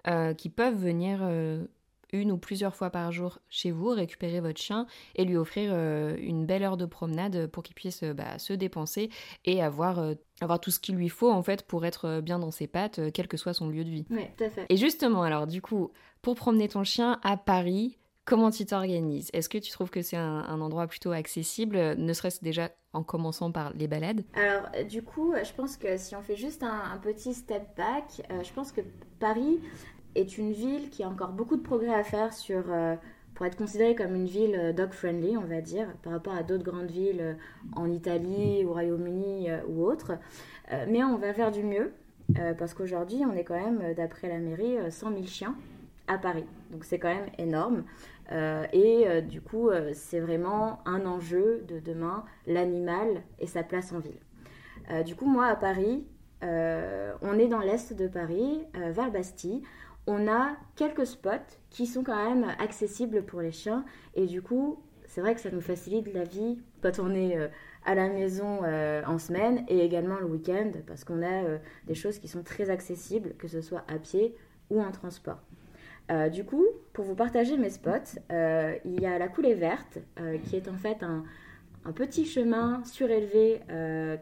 euh, 0.06 0.32
qui 0.32 0.48
peuvent 0.48 0.76
venir 0.76 1.18
euh, 1.22 1.64
une 2.12 2.32
ou 2.32 2.38
plusieurs 2.38 2.74
fois 2.74 2.90
par 2.90 3.12
jour 3.12 3.38
chez 3.48 3.70
vous, 3.70 3.88
récupérer 3.88 4.40
votre 4.40 4.60
chien 4.60 4.86
et 5.14 5.24
lui 5.24 5.36
offrir 5.36 5.72
une 6.18 6.46
belle 6.46 6.62
heure 6.62 6.76
de 6.76 6.86
promenade 6.86 7.46
pour 7.48 7.62
qu'il 7.62 7.74
puisse 7.74 8.02
bah, 8.02 8.38
se 8.38 8.52
dépenser 8.52 9.10
et 9.44 9.62
avoir, 9.62 10.14
avoir 10.40 10.60
tout 10.60 10.70
ce 10.70 10.80
qu'il 10.80 10.96
lui 10.96 11.08
faut 11.08 11.30
en 11.30 11.42
fait 11.42 11.62
pour 11.66 11.84
être 11.84 12.20
bien 12.20 12.38
dans 12.38 12.50
ses 12.50 12.66
pattes, 12.66 13.00
quel 13.12 13.28
que 13.28 13.36
soit 13.36 13.54
son 13.54 13.68
lieu 13.68 13.84
de 13.84 13.90
vie. 13.90 14.06
Oui, 14.10 14.24
tout 14.36 14.44
à 14.44 14.50
fait. 14.50 14.66
Et 14.68 14.76
justement, 14.76 15.22
alors 15.22 15.46
du 15.46 15.62
coup, 15.62 15.90
pour 16.22 16.34
promener 16.34 16.68
ton 16.68 16.84
chien 16.84 17.18
à 17.22 17.36
Paris, 17.36 17.98
Comment 18.30 18.52
tu 18.52 18.64
t'organises? 18.64 19.28
Est-ce 19.32 19.48
que 19.48 19.58
tu 19.58 19.72
trouves 19.72 19.90
que 19.90 20.02
c'est 20.02 20.16
un, 20.16 20.60
endroit 20.60 20.86
plutôt 20.86 21.10
accessible, 21.10 21.96
ne 21.96 22.12
serait-ce 22.12 22.44
déjà 22.44 22.70
en 22.92 23.02
commençant 23.02 23.50
par 23.50 23.72
les 23.72 23.88
balades? 23.88 24.22
Alors, 24.34 24.68
euh, 24.76 24.84
du 24.84 25.02
coup, 25.02 25.34
je 25.42 25.52
pense 25.52 25.76
que 25.76 25.96
si 25.96 26.14
on 26.14 26.22
fait 26.22 26.36
juste 26.36 26.62
un, 26.62 26.96
petit 27.02 27.34
step 27.34 27.76
back, 27.76 28.22
euh, 28.30 28.44
je 28.44 28.52
pense 28.52 28.70
que 28.70 28.82
Paris 29.18 29.58
est 30.14 30.38
une 30.38 30.52
ville 30.52 30.90
qui 30.90 31.02
a 31.02 31.08
encore 31.08 31.32
beaucoup 31.32 31.56
de 31.56 31.62
progrès 31.62 31.94
à 31.94 32.02
faire 32.02 32.32
sur, 32.32 32.64
euh, 32.68 32.96
pour 33.34 33.46
être 33.46 33.56
considérée 33.56 33.94
comme 33.94 34.14
une 34.14 34.26
ville 34.26 34.74
dog-friendly, 34.76 35.36
on 35.36 35.44
va 35.44 35.60
dire, 35.60 35.86
par 36.02 36.12
rapport 36.12 36.34
à 36.34 36.42
d'autres 36.42 36.64
grandes 36.64 36.90
villes 36.90 37.36
en 37.74 37.90
Italie, 37.90 38.64
au 38.64 38.72
Royaume-Uni 38.72 39.48
ou 39.68 39.84
autres. 39.84 40.18
mais 40.88 41.02
on 41.02 41.16
va 41.16 41.32
faire 41.32 41.50
du 41.50 41.62
mieux, 41.62 41.92
parce 42.58 42.74
qu'aujourd'hui, 42.74 43.22
on 43.26 43.32
est 43.32 43.44
quand 43.44 43.58
même, 43.58 43.94
d'après 43.94 44.28
la 44.28 44.38
mairie, 44.38 44.76
100 44.90 45.12
000 45.12 45.24
chiens 45.24 45.56
à 46.06 46.18
Paris. 46.18 46.44
Donc 46.70 46.84
c'est 46.84 46.98
quand 46.98 47.14
même 47.14 47.30
énorme. 47.38 47.84
Euh, 48.32 48.64
et 48.72 49.06
euh, 49.06 49.20
du 49.20 49.40
coup, 49.40 49.70
euh, 49.70 49.90
c'est 49.94 50.20
vraiment 50.20 50.80
un 50.86 51.04
enjeu 51.06 51.64
de 51.68 51.80
demain, 51.80 52.24
l'animal 52.46 53.22
et 53.38 53.46
sa 53.46 53.62
place 53.62 53.92
en 53.92 53.98
ville. 53.98 54.18
du 55.04 55.14
coup, 55.14 55.26
moi, 55.26 55.46
à 55.46 55.56
Paris, 55.56 56.04
on 56.42 57.38
est 57.38 57.46
dans 57.46 57.60
l'est 57.60 57.92
de 57.92 58.08
Paris, 58.08 58.62
vers 58.74 59.12
Bastille. 59.12 59.62
On 60.06 60.28
a 60.28 60.56
quelques 60.76 61.06
spots 61.06 61.30
qui 61.70 61.86
sont 61.86 62.02
quand 62.02 62.30
même 62.30 62.46
accessibles 62.58 63.22
pour 63.24 63.40
les 63.40 63.52
chiens. 63.52 63.84
Et 64.14 64.26
du 64.26 64.42
coup, 64.42 64.82
c'est 65.06 65.20
vrai 65.20 65.34
que 65.34 65.40
ça 65.40 65.50
nous 65.50 65.60
facilite 65.60 66.12
la 66.12 66.24
vie 66.24 66.58
quand 66.82 66.98
on 66.98 67.14
est 67.14 67.36
à 67.84 67.94
la 67.94 68.08
maison 68.08 68.60
en 68.64 69.18
semaine 69.18 69.64
et 69.68 69.84
également 69.84 70.18
le 70.18 70.26
week-end 70.26 70.72
parce 70.86 71.04
qu'on 71.04 71.22
a 71.22 71.58
des 71.86 71.94
choses 71.94 72.18
qui 72.18 72.28
sont 72.28 72.42
très 72.42 72.70
accessibles, 72.70 73.34
que 73.36 73.48
ce 73.48 73.60
soit 73.60 73.84
à 73.88 73.98
pied 73.98 74.34
ou 74.70 74.80
en 74.80 74.90
transport. 74.90 75.40
Euh, 76.10 76.28
du 76.28 76.44
coup, 76.44 76.66
pour 76.92 77.04
vous 77.04 77.14
partager 77.14 77.56
mes 77.56 77.70
spots, 77.70 78.18
euh, 78.32 78.76
il 78.84 79.00
y 79.00 79.06
a 79.06 79.18
la 79.18 79.28
coulée 79.28 79.54
verte, 79.54 79.98
euh, 80.18 80.38
qui 80.38 80.56
est 80.56 80.68
en 80.68 80.76
fait 80.76 81.02
un, 81.02 81.24
petit 81.94 82.26
chemin 82.26 82.82
surélevé 82.84 83.60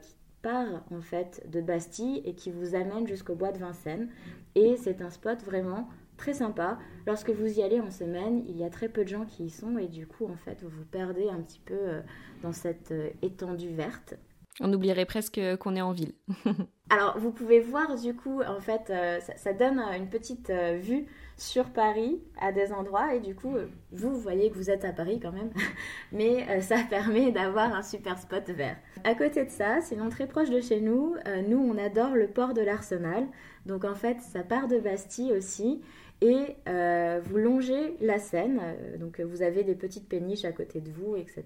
qui 0.00 0.14
part 0.42 0.84
en 0.90 1.00
fait 1.00 1.46
de 1.50 1.60
Bastille 1.60 2.22
et 2.24 2.34
qui 2.34 2.50
vous 2.50 2.74
amène 2.74 3.06
jusqu'au 3.06 3.34
bois 3.34 3.52
de 3.52 3.58
Vincennes. 3.58 4.08
Et 4.54 4.76
c'est 4.76 5.02
un 5.02 5.10
spot 5.10 5.42
vraiment 5.42 5.88
très 6.16 6.34
sympa. 6.34 6.78
Lorsque 7.06 7.30
vous 7.30 7.58
y 7.58 7.62
allez 7.62 7.80
en 7.80 7.90
semaine, 7.90 8.44
il 8.48 8.56
y 8.56 8.64
a 8.64 8.70
très 8.70 8.88
peu 8.88 9.04
de 9.04 9.08
gens 9.08 9.24
qui 9.24 9.44
y 9.44 9.50
sont 9.50 9.78
et 9.78 9.88
du 9.88 10.06
coup, 10.06 10.26
en 10.26 10.36
fait, 10.36 10.62
vous 10.62 10.68
vous 10.68 10.84
perdez 10.84 11.28
un 11.28 11.40
petit 11.40 11.60
peu 11.60 12.02
dans 12.42 12.52
cette 12.52 12.92
étendue 13.22 13.72
verte. 13.72 14.14
On 14.60 14.72
oublierait 14.72 15.06
presque 15.06 15.40
qu'on 15.60 15.76
est 15.76 15.80
en 15.80 15.92
ville. 15.92 16.14
Alors, 16.90 17.16
vous 17.18 17.30
pouvez 17.30 17.60
voir 17.60 17.94
du 17.96 18.14
coup, 18.14 18.42
en 18.42 18.60
fait, 18.60 18.92
ça, 19.36 19.52
donne 19.52 19.78
une 19.78 20.08
petite 20.08 20.50
vue 20.50 21.06
sur 21.36 21.66
Paris 21.66 22.20
à 22.40 22.50
des 22.50 22.72
endroits 22.72 23.14
et 23.14 23.20
du 23.20 23.36
coup 23.36 23.54
vous, 23.92 24.14
voyez 24.18 24.50
que 24.50 24.56
vous 24.56 24.70
êtes 24.70 24.84
à 24.84 24.92
Paris 24.92 25.18
quand 25.20 25.32
même 25.32 25.50
mais 26.12 26.46
euh, 26.50 26.60
ça 26.60 26.76
permet 26.90 27.32
d'avoir 27.32 27.74
un 27.74 27.82
super 27.82 28.18
spot 28.18 28.48
vert. 28.50 28.76
À 29.04 29.14
côté 29.14 29.44
de 29.44 29.50
ça, 29.50 29.80
sinon 29.80 30.08
très 30.08 30.26
proche 30.26 30.50
de 30.50 30.60
chez 30.60 30.80
nous, 30.80 31.14
euh, 31.26 31.42
nous 31.42 31.58
on 31.58 31.78
adore 31.78 32.14
le 32.14 32.28
port 32.28 32.54
de 32.54 32.60
l'Arsenal 32.60 33.26
donc 33.66 33.84
en 33.84 33.94
fait 33.94 34.20
ça 34.20 34.42
part 34.42 34.68
de 34.68 34.78
Bastille 34.78 35.32
aussi 35.32 35.80
et 36.20 36.56
euh, 36.68 37.20
vous 37.22 37.36
longez 37.36 37.96
la 38.00 38.18
Seine, 38.18 38.60
donc 38.98 39.20
vous 39.20 39.42
avez 39.42 39.62
des 39.62 39.76
petites 39.76 40.08
péniches 40.08 40.44
à 40.44 40.50
côté 40.50 40.80
de 40.80 40.90
vous, 40.90 41.14
etc. 41.14 41.44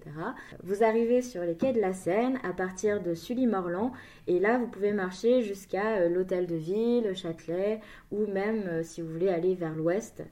Vous 0.63 0.83
arrivez 0.83 1.21
sur 1.21 1.43
les 1.43 1.55
quais 1.55 1.73
de 1.73 1.79
la 1.79 1.93
Seine 1.93 2.39
à 2.43 2.53
partir 2.53 2.99
de 2.99 3.13
Sully-Morland 3.13 3.91
et 4.25 4.39
là 4.39 4.57
vous 4.57 4.65
pouvez 4.65 4.91
marcher 4.91 5.43
jusqu'à 5.43 6.07
l'hôtel 6.07 6.47
de 6.47 6.55
ville, 6.55 7.03
le 7.03 7.13
Châtelet 7.13 7.81
ou 8.11 8.25
même 8.25 8.83
si 8.83 9.03
vous 9.03 9.09
voulez 9.09 9.29
aller 9.29 9.53
vers 9.53 9.75
l'ouest 9.75 10.23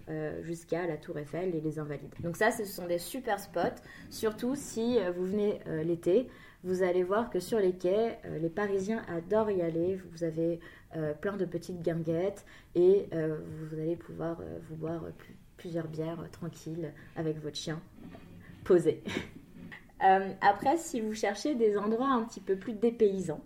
jusqu'à 0.41 0.87
la 0.87 0.97
Tour 0.97 1.19
Eiffel 1.19 1.53
et 1.53 1.61
les 1.61 1.77
Invalides. 1.77 2.00
Donc 2.21 2.37
ça 2.37 2.51
ce 2.51 2.65
sont 2.65 2.87
des 2.87 2.99
super 2.99 3.39
spots, 3.39 3.81
surtout 4.09 4.55
si 4.55 4.97
vous 5.15 5.25
venez 5.25 5.59
l'été. 5.83 6.27
Vous 6.63 6.83
allez 6.83 7.01
voir 7.01 7.31
que 7.31 7.39
sur 7.39 7.57
les 7.57 7.73
quais, 7.73 8.19
les 8.39 8.49
Parisiens 8.49 9.01
adorent 9.07 9.49
y 9.49 9.61
aller. 9.61 9.99
Vous 10.11 10.23
avez 10.23 10.59
euh, 10.95 11.13
plein 11.13 11.37
de 11.37 11.45
petites 11.45 11.81
guinguettes 11.81 12.45
et 12.75 13.07
euh, 13.13 13.37
vous 13.61 13.79
allez 13.79 13.95
pouvoir 13.95 14.41
euh, 14.41 14.59
vous 14.69 14.75
boire 14.75 15.05
plusieurs 15.55 15.87
bières 15.87 16.21
tranquilles 16.31 16.93
avec 17.15 17.41
votre 17.41 17.55
chien 17.55 17.81
posé. 18.65 19.01
après, 20.41 20.77
si 20.77 20.99
vous 20.99 21.13
cherchez 21.13 21.55
des 21.55 21.77
endroits 21.77 22.09
un 22.09 22.23
petit 22.23 22.41
peu 22.41 22.55
plus 22.55 22.73
dépaysants, 22.73 23.41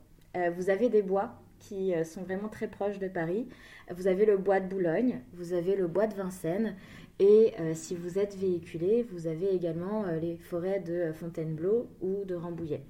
vous 0.56 0.70
avez 0.70 0.90
des 0.90 1.02
bois 1.02 1.36
qui 1.60 1.94
sont 2.06 2.24
vraiment 2.24 2.48
très 2.48 2.68
proches 2.68 3.00
de 3.00 3.08
Paris. 3.10 3.48
Vous 3.94 4.08
avez 4.08 4.26
le 4.26 4.38
bois 4.38 4.62
de 4.62 4.68
Boulogne, 4.68 5.22
vous 5.34 5.54
avez 5.54 5.76
le 5.76 5.88
bois 5.88 6.08
de 6.08 6.14
Vincennes, 6.14 6.76
et 7.20 7.54
si 7.74 7.96
vous 7.96 8.20
êtes 8.20 8.36
véhiculé, 8.36 9.04
vous 9.04 9.28
avez 9.28 9.54
également 9.54 10.06
les 10.22 10.36
forêts 10.36 10.82
de 10.82 11.12
Fontainebleau 11.14 11.88
ou 12.02 12.26
de 12.26 12.36
Rambouillet. 12.36 12.84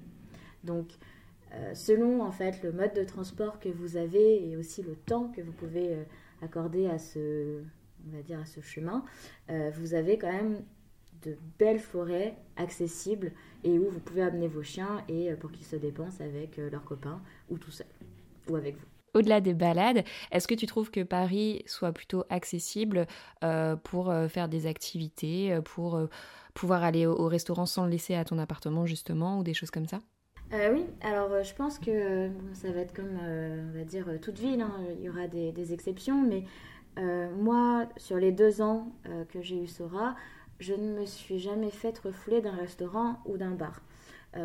Donc, 0.64 0.88
euh, 1.54 1.74
selon 1.74 2.22
en 2.22 2.32
fait 2.32 2.62
le 2.62 2.72
mode 2.72 2.92
de 2.94 3.04
transport 3.04 3.60
que 3.60 3.68
vous 3.68 3.96
avez 3.96 4.48
et 4.48 4.56
aussi 4.56 4.82
le 4.82 4.96
temps 4.96 5.28
que 5.28 5.40
vous 5.40 5.52
pouvez 5.52 5.94
euh, 5.94 6.02
accorder 6.42 6.86
à 6.86 6.98
ce, 6.98 7.62
on 8.06 8.16
va 8.16 8.22
dire 8.22 8.40
à 8.40 8.44
ce 8.44 8.60
chemin, 8.60 9.04
euh, 9.50 9.70
vous 9.74 9.94
avez 9.94 10.18
quand 10.18 10.32
même 10.32 10.62
de 11.22 11.36
belles 11.58 11.78
forêts 11.78 12.36
accessibles 12.56 13.32
et 13.64 13.78
où 13.78 13.88
vous 13.88 14.00
pouvez 14.00 14.22
amener 14.22 14.48
vos 14.48 14.62
chiens 14.62 15.02
et 15.08 15.32
pour 15.34 15.50
qu'ils 15.50 15.66
se 15.66 15.76
dépensent 15.76 16.22
avec 16.22 16.58
leurs 16.58 16.84
copains 16.84 17.22
ou 17.48 17.58
tout 17.58 17.70
seul 17.70 17.86
ou 18.48 18.56
avec 18.56 18.76
vous. 18.76 18.95
Au-delà 19.16 19.40
des 19.40 19.54
balades, 19.54 20.04
est-ce 20.30 20.46
que 20.46 20.54
tu 20.54 20.66
trouves 20.66 20.90
que 20.90 21.02
Paris 21.02 21.62
soit 21.66 21.92
plutôt 21.92 22.24
accessible 22.28 23.06
pour 23.82 24.12
faire 24.28 24.48
des 24.48 24.66
activités, 24.66 25.58
pour 25.64 25.98
pouvoir 26.54 26.84
aller 26.84 27.06
au 27.06 27.26
restaurant 27.26 27.66
sans 27.66 27.84
le 27.84 27.90
laisser 27.90 28.14
à 28.14 28.24
ton 28.24 28.38
appartement 28.38 28.86
justement 28.86 29.38
ou 29.38 29.42
des 29.42 29.54
choses 29.54 29.70
comme 29.70 29.86
ça? 29.86 30.00
Euh, 30.52 30.72
oui, 30.72 30.84
alors 31.00 31.32
euh, 31.32 31.42
je 31.42 31.52
pense 31.54 31.78
que 31.78 31.90
euh, 31.90 32.28
ça 32.52 32.70
va 32.70 32.80
être 32.80 32.94
comme, 32.94 33.18
on 33.18 33.76
va 33.76 33.84
dire, 33.84 34.06
toute 34.22 34.38
ville, 34.38 34.60
hein. 34.60 34.72
il 34.96 35.04
y 35.04 35.08
aura 35.08 35.26
des, 35.26 35.72
exceptions, 35.72 36.22
mais 36.22 36.44
moi, 37.36 37.86
sur 37.98 38.16
les 38.16 38.32
deux 38.32 38.62
ans 38.62 38.90
que 39.28 39.42
j'ai 39.42 39.62
eu 39.62 39.66
Sora, 39.66 40.16
je 40.60 40.72
ne 40.72 40.98
me 40.98 41.04
suis 41.04 41.38
jamais 41.38 41.70
fait 41.70 41.98
refouler 41.98 42.40
d'un 42.40 42.56
restaurant 42.56 43.16
ou 43.26 43.36
d'un 43.36 43.50
bar. 43.50 43.82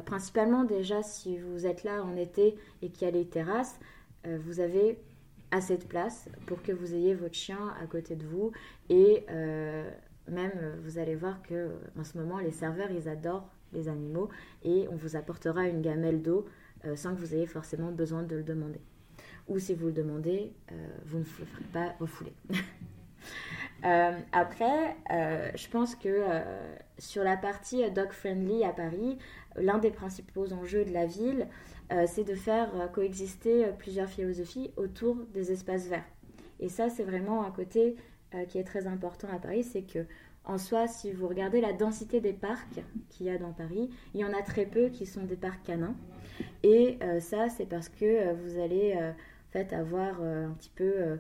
principalement 0.06 0.66
déjà, 0.66 1.02
si 1.02 1.38
vous 1.38 1.66
êtes 1.66 1.86
là 1.86 2.04
en 2.04 2.18
été 2.18 2.58
et 2.82 2.90
qu'il 2.90 3.08
y 3.08 3.10
a 3.10 3.12
les 3.12 3.26
terrasses, 3.26 3.80
vous 4.26 4.60
avez 4.60 5.00
assez 5.52 5.78
de 5.78 5.84
place 5.84 6.30
pour 6.46 6.62
que 6.62 6.72
vous 6.72 6.94
ayez 6.94 7.14
votre 7.14 7.36
chien 7.36 7.74
à 7.82 7.86
côté 7.86 8.16
de 8.16 8.26
vous 8.26 8.52
et 8.90 9.26
même 10.28 10.52
vous 10.84 10.98
allez 10.98 11.16
voir 11.16 11.42
que 11.42 11.70
en 12.00 12.04
ce 12.04 12.18
moment 12.18 12.40
les 12.40 12.52
serveurs 12.52 12.92
ils 12.92 13.10
adorent 13.10 13.50
les 13.74 13.88
animaux 13.88 14.30
et 14.64 14.88
on 14.90 14.96
vous 14.96 15.16
apportera 15.16 15.68
une 15.68 15.82
gamelle 15.82 16.22
d'eau 16.22 16.46
euh, 16.86 16.96
sans 16.96 17.14
que 17.14 17.20
vous 17.20 17.36
ayez 17.36 17.46
forcément 17.46 17.92
besoin 17.92 18.24
de 18.24 18.36
le 18.36 18.44
demander. 18.44 18.82
Ou 19.48 19.60
si 19.60 19.76
vous 19.76 19.88
le 19.88 19.92
demandez, 19.92 20.52
euh, 20.72 20.88
vous 21.06 21.20
ne 21.20 21.24
vous 21.24 21.46
ferez 21.46 21.64
pas 21.72 21.96
refouler. 22.00 22.34
euh, 23.86 24.18
après, 24.32 24.96
euh, 25.12 25.52
je 25.56 25.68
pense 25.68 25.96
que 25.96 26.24
sur 26.98 27.24
la 27.24 27.38
partie 27.38 27.90
dog 27.92 28.12
friendly 28.12 28.64
à 28.64 28.70
Paris, 28.72 29.18
l'un 29.56 29.78
des 29.78 29.92
principaux 29.92 30.54
enjeux 30.54 30.86
de 30.86 30.92
la 30.92 31.06
ville, 31.06 31.48
c'est 32.08 32.24
de 32.24 32.36
faire 32.36 32.70
coexister 32.94 33.68
plusieurs 33.78 34.08
philosophies 34.08 34.72
autour 34.78 35.16
des 35.34 35.52
espaces 35.52 35.88
verts. 35.88 36.06
Et 36.60 36.70
ça, 36.70 36.90
c'est 36.90 37.04
vraiment 37.04 37.46
un 37.46 37.52
côté 37.52 37.96
qui 38.48 38.58
est 38.58 38.64
très 38.64 38.88
important 38.88 39.28
à 39.34 39.40
Paris, 39.40 39.64
c'est 39.64 39.82
que 39.82 40.06
en 40.44 40.58
soi, 40.58 40.88
si 40.88 41.12
vous 41.12 41.28
regardez 41.28 41.62
la 41.62 41.74
densité 41.74 42.20
des 42.20 42.34
parcs 42.34 42.82
qu'il 43.10 43.28
y 43.28 43.30
a 43.30 43.38
dans 43.38 43.52
Paris, 43.52 43.90
il 44.14 44.22
y 44.22 44.26
en 44.26 44.34
a 44.34 44.42
très 44.42 44.66
peu 44.66 44.90
qui 44.90 45.06
sont 45.06 45.24
des 45.24 45.36
parcs 45.36 45.64
canins. 45.64 45.96
Et 46.64 46.98
euh, 47.04 47.20
ça, 47.20 47.50
c'est 47.50 47.68
parce 47.68 47.90
que 47.90 48.06
euh, 48.06 48.34
vous 48.34 48.60
allez 48.60 48.96
euh, 49.00 49.12
fait, 49.52 49.72
avoir 49.74 50.22
un 50.22 50.52
petit 50.58 50.72
peu 50.76 51.18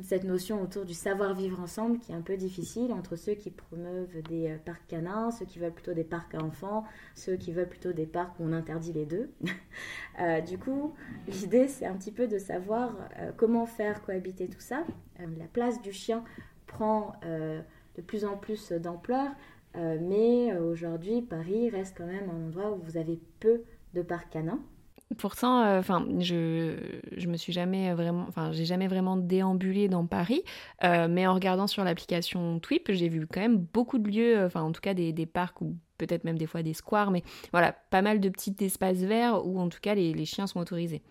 toute 0.00 0.08
cette 0.08 0.24
notion 0.24 0.62
autour 0.62 0.84
du 0.84 0.94
savoir-vivre 0.94 1.60
ensemble 1.60 1.98
qui 1.98 2.12
est 2.12 2.14
un 2.14 2.22
peu 2.22 2.36
difficile 2.36 2.92
entre 2.92 3.16
ceux 3.16 3.34
qui 3.34 3.50
promeuvent 3.50 4.22
des 4.28 4.56
parcs 4.64 4.86
canins, 4.88 5.30
ceux 5.30 5.44
qui 5.44 5.58
veulent 5.58 5.74
plutôt 5.74 5.92
des 5.92 6.04
parcs 6.04 6.34
à 6.34 6.42
enfants, 6.42 6.84
ceux 7.14 7.36
qui 7.36 7.52
veulent 7.52 7.68
plutôt 7.68 7.92
des 7.92 8.06
parcs 8.06 8.38
où 8.40 8.44
on 8.44 8.52
interdit 8.52 8.92
les 8.92 9.06
deux. 9.06 9.30
du 10.46 10.58
coup, 10.58 10.94
l'idée, 11.28 11.68
c'est 11.68 11.86
un 11.86 11.94
petit 11.94 12.12
peu 12.12 12.26
de 12.26 12.38
savoir 12.38 12.96
comment 13.36 13.66
faire 13.66 14.02
cohabiter 14.02 14.48
tout 14.48 14.60
ça. 14.60 14.84
la 15.18 15.46
place 15.52 15.82
du 15.82 15.92
chien 15.92 16.24
prend 16.66 17.12
de 17.22 18.02
plus 18.02 18.24
en 18.24 18.36
plus 18.36 18.72
d'ampleur. 18.72 19.30
Euh, 19.76 19.98
mais 20.00 20.52
euh, 20.52 20.62
aujourd'hui, 20.62 21.22
Paris 21.22 21.70
reste 21.70 21.96
quand 21.96 22.06
même 22.06 22.28
un 22.28 22.46
endroit 22.46 22.72
où 22.72 22.80
vous 22.82 22.96
avez 22.96 23.20
peu 23.38 23.62
de 23.94 24.02
parcs 24.02 24.30
canins. 24.30 24.60
Pourtant, 25.18 25.62
euh, 25.62 25.80
enfin, 25.80 26.06
je, 26.20 26.76
je 27.16 27.26
me 27.26 27.36
suis 27.36 27.52
jamais 27.52 27.92
vraiment, 27.94 29.16
déambulé 29.16 29.88
dans 29.88 30.06
Paris, 30.06 30.44
euh, 30.84 31.08
mais 31.10 31.26
en 31.26 31.34
regardant 31.34 31.66
sur 31.66 31.82
l'application 31.82 32.60
Twip, 32.60 32.92
j'ai 32.92 33.08
vu 33.08 33.26
quand 33.26 33.40
même 33.40 33.58
beaucoup 33.58 33.98
de 33.98 34.08
lieux, 34.08 34.44
enfin, 34.44 34.62
en 34.62 34.70
tout 34.70 34.80
cas 34.80 34.94
des, 34.94 35.26
parcs 35.26 35.60
ou 35.60 35.76
peut-être 35.98 36.24
même 36.24 36.38
des 36.38 36.46
fois 36.46 36.62
des 36.62 36.74
squares, 36.74 37.10
mais 37.10 37.22
voilà, 37.50 37.72
pas 37.90 38.02
mal 38.02 38.20
de 38.20 38.28
petits 38.28 38.54
espaces 38.60 38.98
verts 38.98 39.44
où 39.44 39.58
en 39.58 39.68
tout 39.68 39.80
cas 39.80 39.94
les, 39.94 40.14
les 40.14 40.24
chiens 40.24 40.46
sont 40.46 40.60
autorisés. 40.60 41.02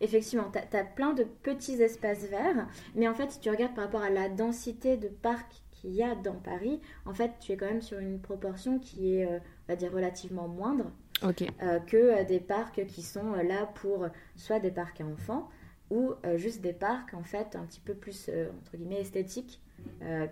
Effectivement, 0.00 0.50
tu 0.50 0.76
as, 0.76 0.84
plein 0.84 1.12
de 1.12 1.24
petits 1.24 1.80
espaces 1.80 2.26
verts, 2.28 2.66
mais 2.94 3.06
en 3.06 3.14
fait, 3.14 3.30
si 3.30 3.40
tu 3.40 3.50
regardes 3.50 3.74
par 3.74 3.84
rapport 3.84 4.02
à 4.02 4.10
la 4.10 4.28
densité 4.28 4.96
de 4.96 5.08
parcs 5.08 5.62
qu'il 5.70 5.92
y 5.92 6.02
a 6.02 6.14
dans 6.14 6.34
Paris, 6.34 6.80
en 7.04 7.14
fait, 7.14 7.32
tu 7.40 7.52
es 7.52 7.56
quand 7.56 7.66
même 7.66 7.82
sur 7.82 7.98
une 7.98 8.20
proportion 8.20 8.78
qui 8.78 9.14
est, 9.14 9.26
euh, 9.26 9.38
on 9.68 9.72
va 9.72 9.76
dire, 9.76 9.92
relativement 9.92 10.48
moindre 10.48 10.90
euh, 11.22 11.78
que 11.80 11.96
euh, 11.96 12.24
des 12.24 12.40
parcs 12.40 12.84
qui 12.86 13.02
sont 13.02 13.32
là 13.34 13.66
pour 13.74 14.06
soit 14.36 14.60
des 14.60 14.70
parcs 14.70 15.00
à 15.00 15.04
enfants 15.04 15.48
ou 15.90 16.14
juste 16.36 16.62
des 16.62 16.72
parcs, 16.72 17.12
en 17.12 17.22
fait, 17.22 17.54
un 17.54 17.66
petit 17.66 17.80
peu 17.80 17.92
plus, 17.92 18.30
entre 18.62 18.78
guillemets, 18.78 19.02
esthétiques, 19.02 19.60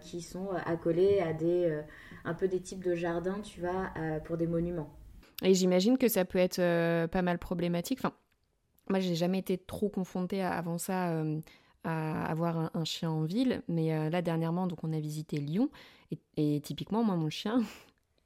qui 0.01 0.23
sont 0.23 0.49
accolés 0.65 1.21
à 1.21 1.35
des, 1.35 1.83
un 2.25 2.33
peu 2.33 2.49
des 2.49 2.61
types 2.61 2.83
de 2.83 2.95
jardins, 2.95 3.39
tu 3.43 3.61
vois, 3.61 3.93
pour 4.25 4.39
des 4.39 4.47
monuments. 4.47 4.89
Et 5.43 5.53
j'imagine 5.53 5.99
que 5.99 6.09
ça 6.09 6.25
peut 6.25 6.39
être 6.39 7.07
pas 7.09 7.21
mal 7.21 7.37
problématique. 7.37 7.99
Enfin, 8.03 8.15
moi, 8.91 8.99
j'ai 8.99 9.15
jamais 9.15 9.39
été 9.39 9.57
trop 9.57 9.89
confrontée 9.89 10.43
avant 10.43 10.77
ça 10.77 11.13
euh, 11.13 11.41
à 11.85 12.27
avoir 12.27 12.71
un, 12.75 12.85
chien 12.85 13.11
en 13.11 13.23
ville, 13.23 13.63
mais 13.69 13.95
euh, 13.95 14.11
là 14.11 14.21
dernièrement, 14.21 14.67
donc 14.67 14.85
on 14.85 14.93
a 14.93 15.01
visité 15.01 15.39
Lyon 15.39 15.71
et, 16.37 16.61
typiquement, 16.61 17.05
moi, 17.05 17.15
mon 17.15 17.31
chien, 17.31 17.63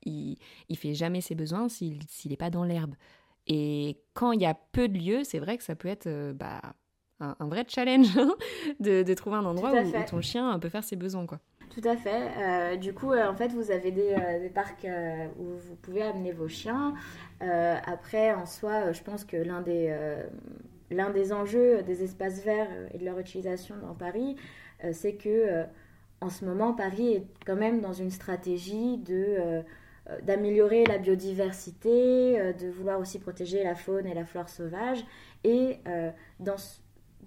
il, 0.04 0.38
il 0.68 0.76
fait 0.76 0.94
jamais 0.94 1.20
ses 1.20 1.34
besoins 1.34 1.68
s'il 1.68 1.98
n'est 2.26 2.36
pas 2.36 2.50
dans 2.50 2.64
l'herbe. 2.64 2.94
Et 3.46 3.98
quand 4.14 4.32
il 4.32 4.40
y 4.40 4.46
a 4.46 4.54
peu 4.54 4.88
de 4.88 4.98
lieux, 4.98 5.24
c'est 5.24 5.38
vrai 5.38 5.58
que 5.58 5.64
ça 5.64 5.74
peut 5.74 5.88
être 5.88 6.06
euh, 6.06 6.32
bah, 6.32 6.60
un, 7.20 7.46
vrai 7.46 7.64
challenge 7.68 8.16
hein, 8.16 8.34
de, 8.80 9.14
trouver 9.14 9.36
un 9.36 9.44
endroit 9.44 9.72
où, 9.72 9.92
ton 10.08 10.20
chien 10.20 10.58
peut 10.58 10.70
faire 10.70 10.84
ses 10.84 10.96
besoins, 10.96 11.26
quoi. 11.26 11.40
Tout 11.70 11.88
à 11.88 11.96
fait. 11.96 12.76
du 12.76 12.94
coup, 12.94 13.12
en 13.12 13.34
fait, 13.34 13.48
vous 13.48 13.72
avez 13.72 13.90
des, 13.90 14.14
des 14.40 14.48
parcs 14.48 14.86
où 15.38 15.44
vous 15.44 15.74
pouvez 15.82 16.02
amener 16.02 16.30
vos 16.30 16.46
chiens. 16.46 16.94
après, 17.40 18.32
en 18.32 18.46
soi, 18.46 18.92
je 18.92 19.02
pense 19.02 19.24
que 19.24 19.36
l'un 19.36 19.60
des, 19.60 19.92
l'un 20.90 21.10
des 21.10 21.32
enjeux 21.32 21.82
des 21.82 22.02
espaces 22.02 22.42
verts 22.42 22.68
euh, 22.70 22.88
et 22.92 22.98
de 22.98 23.04
leur 23.04 23.18
utilisation 23.18 23.74
dans 23.82 23.94
Paris, 23.94 24.36
euh, 24.84 24.90
c'est 24.92 25.14
que 25.14 25.28
euh, 25.28 25.64
en 26.20 26.30
ce 26.30 26.44
moment, 26.44 26.72
Paris 26.72 27.12
est 27.12 27.26
quand 27.46 27.56
même 27.56 27.80
dans 27.80 27.92
une 27.92 28.10
stratégie 28.10 28.96
de 28.96 29.62
d'améliorer 30.22 30.84
la 30.84 30.98
biodiversité, 30.98 32.52
de 32.52 32.68
vouloir 32.70 33.00
aussi 33.00 33.18
protéger 33.18 33.64
la 33.64 33.74
faune 33.74 34.06
et 34.06 34.12
la 34.12 34.24
flore 34.24 34.50
sauvage. 34.50 35.04
Et 35.44 35.78
dans, 36.40 36.56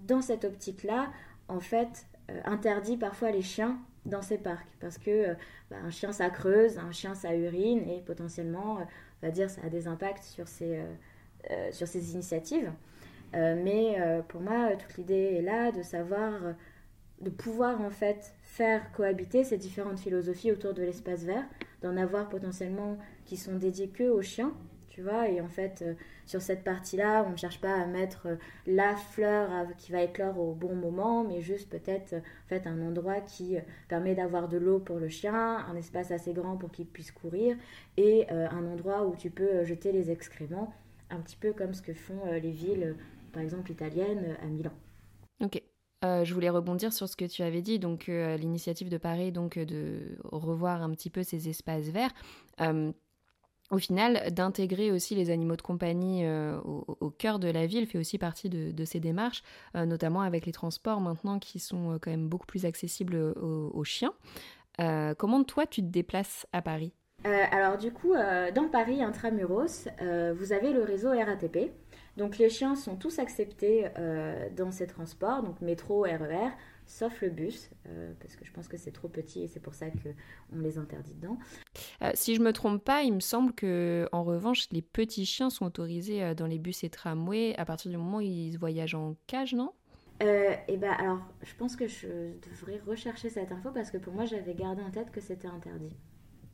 dans 0.06 0.22
cette 0.22 0.44
optique-là, 0.44 1.10
en 1.48 1.58
fait, 1.58 2.06
interdit 2.44 2.96
parfois 2.96 3.32
les 3.32 3.42
chiens 3.42 3.78
dans 4.06 4.22
ces 4.22 4.38
parcs. 4.38 4.68
Parce 4.80 4.96
que 4.96 5.34
bah, 5.70 5.76
un 5.84 5.90
chien, 5.90 6.12
ça 6.12 6.30
creuse, 6.30 6.78
un 6.78 6.92
chien, 6.92 7.16
ça 7.16 7.34
urine, 7.34 7.88
et 7.88 8.00
potentiellement, 8.00 8.78
on 9.22 9.26
va 9.26 9.32
dire, 9.32 9.50
ça 9.50 9.62
a 9.64 9.68
des 9.68 9.88
impacts 9.88 10.22
sur 10.22 10.46
ces, 10.46 10.80
sur 11.72 11.88
ces 11.88 12.12
initiatives. 12.12 12.70
Euh, 13.34 13.60
mais 13.62 14.00
euh, 14.00 14.22
pour 14.22 14.40
moi, 14.40 14.70
toute 14.76 14.96
l'idée 14.96 15.36
est 15.38 15.42
là 15.42 15.70
de 15.70 15.82
savoir, 15.82 16.32
euh, 16.44 16.52
de 17.20 17.30
pouvoir 17.30 17.80
en 17.80 17.90
fait 17.90 18.34
faire 18.58 18.92
cohabiter 18.92 19.44
ces 19.44 19.56
différentes 19.56 19.98
philosophies 19.98 20.52
autour 20.52 20.74
de 20.74 20.82
l'espace 20.82 21.24
vert, 21.24 21.46
d'en 21.82 21.96
avoir 21.96 22.28
potentiellement 22.28 22.98
qui 23.24 23.36
sont 23.36 23.56
dédiés 23.56 23.88
que 23.88 24.04
aux 24.04 24.22
chiens, 24.22 24.52
tu 24.88 25.02
vois, 25.02 25.28
et 25.28 25.40
en 25.40 25.48
fait, 25.48 25.84
sur 26.26 26.42
cette 26.42 26.64
partie-là, 26.64 27.24
on 27.26 27.30
ne 27.30 27.36
cherche 27.36 27.60
pas 27.60 27.72
à 27.72 27.86
mettre 27.86 28.26
la 28.66 28.96
fleur 28.96 29.48
qui 29.76 29.92
va 29.92 30.02
éclore 30.02 30.38
au 30.40 30.54
bon 30.54 30.74
moment, 30.74 31.22
mais 31.22 31.40
juste 31.40 31.70
peut-être 31.70 32.14
en 32.14 32.48
fait, 32.48 32.66
un 32.66 32.82
endroit 32.82 33.20
qui 33.20 33.56
permet 33.86 34.16
d'avoir 34.16 34.48
de 34.48 34.58
l'eau 34.58 34.80
pour 34.80 34.98
le 34.98 35.08
chien, 35.08 35.58
un 35.58 35.76
espace 35.76 36.10
assez 36.10 36.32
grand 36.32 36.56
pour 36.56 36.72
qu'il 36.72 36.86
puisse 36.86 37.12
courir, 37.12 37.56
et 37.96 38.28
un 38.28 38.66
endroit 38.66 39.06
où 39.06 39.14
tu 39.14 39.30
peux 39.30 39.64
jeter 39.64 39.92
les 39.92 40.10
excréments, 40.10 40.74
un 41.10 41.20
petit 41.20 41.36
peu 41.36 41.52
comme 41.52 41.74
ce 41.74 41.82
que 41.82 41.94
font 41.94 42.20
les 42.32 42.50
villes 42.50 42.96
par 43.32 43.42
exemple 43.42 43.70
italienne 43.70 44.24
euh, 44.24 44.44
à 44.44 44.46
Milan. 44.46 44.72
Ok. 45.40 45.62
Euh, 46.04 46.24
je 46.24 46.32
voulais 46.32 46.50
rebondir 46.50 46.92
sur 46.92 47.08
ce 47.08 47.16
que 47.16 47.24
tu 47.24 47.42
avais 47.42 47.60
dit, 47.60 47.80
donc 47.80 48.08
euh, 48.08 48.36
l'initiative 48.36 48.88
de 48.88 48.98
Paris, 48.98 49.32
donc 49.32 49.58
de 49.58 50.16
revoir 50.24 50.82
un 50.82 50.90
petit 50.90 51.10
peu 51.10 51.24
ces 51.24 51.48
espaces 51.48 51.88
verts. 51.88 52.12
au 53.70 53.78
final, 53.78 54.32
d'intégrer 54.32 54.92
aussi 54.92 55.14
les 55.14 55.30
animaux 55.30 55.56
de 55.56 55.62
compagnie 55.62 56.24
au, 56.26 57.10
cœur 57.10 57.38
de 57.38 57.50
la 57.50 57.66
ville 57.66 57.86
fait 57.86 57.98
aussi 57.98 58.16
partie 58.16 58.48
de, 58.48 58.84
ces 58.84 59.00
démarches, 59.00 59.42
notamment 59.74 60.22
avec 60.22 60.46
les 60.46 60.52
transports 60.52 61.00
maintenant 61.00 61.38
qui 61.38 61.58
sont 61.58 61.98
quand 62.00 62.10
même 62.10 62.28
beaucoup 62.28 62.46
plus 62.46 62.64
accessibles 62.64 63.16
aux, 63.16 63.84
chiens. 63.84 64.14
comment 65.18 65.44
toi 65.44 65.66
tu 65.66 65.82
te 65.82 65.88
déplaces 65.88 66.46
à 66.52 66.62
Paris? 66.62 66.94
Alors 67.24 67.76
du 67.76 67.92
coup, 67.92 68.14
dans 68.54 68.68
Paris 68.68 69.02
intramuros, 69.02 69.88
vous 70.00 70.52
avez 70.52 70.72
le 70.72 70.82
réseau 70.82 71.10
RATP. 71.10 71.70
Donc 72.18 72.36
les 72.36 72.50
chiens 72.50 72.74
sont 72.74 72.96
tous 72.96 73.20
acceptés 73.20 73.86
euh, 73.96 74.48
dans 74.56 74.72
ces 74.72 74.88
transports, 74.88 75.44
donc 75.44 75.60
métro, 75.60 76.02
RER, 76.02 76.50
sauf 76.84 77.22
le 77.22 77.30
bus, 77.30 77.70
euh, 77.86 78.12
parce 78.18 78.34
que 78.34 78.44
je 78.44 78.50
pense 78.50 78.66
que 78.66 78.76
c'est 78.76 78.90
trop 78.90 79.06
petit 79.06 79.44
et 79.44 79.46
c'est 79.46 79.60
pour 79.60 79.72
ça 79.72 79.86
qu'on 79.88 80.58
les 80.58 80.78
interdit 80.78 81.14
dedans. 81.14 81.38
Euh, 82.02 82.10
si 82.14 82.34
je 82.34 82.40
me 82.40 82.52
trompe 82.52 82.82
pas, 82.82 83.04
il 83.04 83.14
me 83.14 83.20
semble 83.20 83.52
que 83.52 84.08
en 84.10 84.24
revanche, 84.24 84.66
les 84.72 84.82
petits 84.82 85.26
chiens 85.26 85.48
sont 85.48 85.64
autorisés 85.64 86.34
dans 86.34 86.48
les 86.48 86.58
bus 86.58 86.82
et 86.82 86.90
tramways 86.90 87.54
à 87.56 87.64
partir 87.64 87.88
du 87.88 87.96
moment 87.96 88.18
où 88.18 88.22
ils 88.22 88.58
voyagent 88.58 88.96
en 88.96 89.14
cage, 89.28 89.54
non? 89.54 89.70
Et 90.20 90.56
eh 90.66 90.76
ben 90.76 90.90
alors, 90.98 91.20
je 91.44 91.54
pense 91.54 91.76
que 91.76 91.86
je 91.86 92.08
devrais 92.50 92.80
rechercher 92.84 93.30
cette 93.30 93.52
info 93.52 93.70
parce 93.72 93.92
que 93.92 93.98
pour 93.98 94.12
moi, 94.12 94.24
j'avais 94.24 94.54
gardé 94.54 94.82
en 94.82 94.90
tête 94.90 95.12
que 95.12 95.20
c'était 95.20 95.46
interdit. 95.46 95.94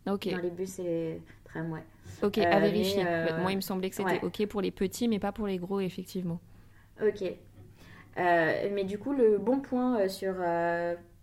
Ok. 0.06 0.28
Dans 0.30 0.38
les 0.38 0.50
bus 0.50 0.78
et 0.78 0.82
les 0.82 1.22
tramways. 1.44 1.82
Ok, 2.22 2.38
à 2.38 2.56
euh, 2.56 2.60
vérifier. 2.60 3.04
Euh, 3.06 3.40
moi, 3.40 3.52
il 3.52 3.56
me 3.56 3.60
semblait 3.60 3.90
que 3.90 3.96
c'était 3.96 4.20
ok 4.22 4.46
pour 4.46 4.60
les 4.60 4.70
petits, 4.70 5.08
mais 5.08 5.18
pas 5.18 5.32
pour 5.32 5.46
les 5.46 5.58
gros, 5.58 5.80
effectivement. 5.80 6.40
Ok. 7.02 7.22
Euh, 7.22 8.68
mais 8.72 8.84
du 8.84 8.98
coup, 8.98 9.12
le 9.12 9.38
bon 9.38 9.60
point 9.60 10.06
sur 10.08 10.34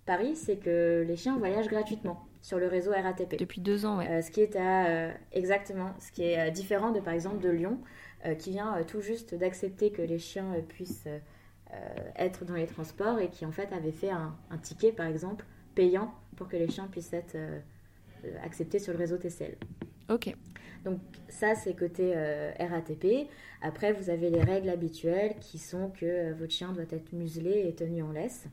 Paris, 0.05 0.35
c'est 0.35 0.57
que 0.57 1.05
les 1.07 1.15
chiens 1.15 1.37
voyagent 1.37 1.69
gratuitement 1.69 2.25
sur 2.41 2.57
le 2.57 2.67
réseau 2.67 2.91
RATP. 2.91 3.37
Depuis 3.37 3.61
deux 3.61 3.85
ans, 3.85 3.99
ouais. 3.99 4.21
ce 4.23 4.31
qui 4.31 4.41
est 4.41 4.55
à, 4.55 5.11
exactement, 5.31 5.93
ce 5.99 6.11
qui 6.11 6.23
est 6.23 6.51
différent 6.51 6.91
de 6.91 6.99
par 6.99 7.13
exemple 7.13 7.39
de 7.39 7.49
Lyon, 7.49 7.77
qui 8.39 8.51
vient 8.51 8.81
tout 8.87 9.01
juste 9.01 9.35
d'accepter 9.35 9.91
que 9.91 10.01
les 10.01 10.19
chiens 10.19 10.53
puissent 10.67 11.07
être 12.17 12.43
dans 12.43 12.55
les 12.55 12.65
transports 12.65 13.19
et 13.19 13.29
qui 13.29 13.45
en 13.45 13.51
fait 13.51 13.71
avait 13.71 13.93
fait 13.93 14.09
un, 14.09 14.35
un, 14.49 14.57
ticket 14.57 14.91
par 14.91 15.05
exemple 15.05 15.45
payant 15.75 16.13
pour 16.35 16.49
que 16.49 16.57
les 16.57 16.67
chiens 16.67 16.87
puissent 16.91 17.13
être 17.13 17.37
acceptés 18.43 18.79
sur 18.79 18.93
le 18.93 18.99
réseau 18.99 19.17
TCL. 19.17 19.55
Ok. 20.09 20.35
Donc 20.83 20.99
ça, 21.29 21.55
c'est 21.55 21.75
côté 21.75 22.13
euh, 22.15 22.51
RATP. 22.59 23.27
Après, 23.61 23.93
vous 23.93 24.09
avez 24.09 24.29
les 24.29 24.41
règles 24.41 24.69
habituelles 24.69 25.35
qui 25.39 25.57
sont 25.57 25.89
que 25.89 26.05
euh, 26.05 26.33
votre 26.33 26.51
chien 26.51 26.73
doit 26.73 26.83
être 26.89 27.13
muselé 27.13 27.65
et 27.67 27.75
tenu 27.75 28.01
en 28.01 28.11
laisse. 28.11 28.45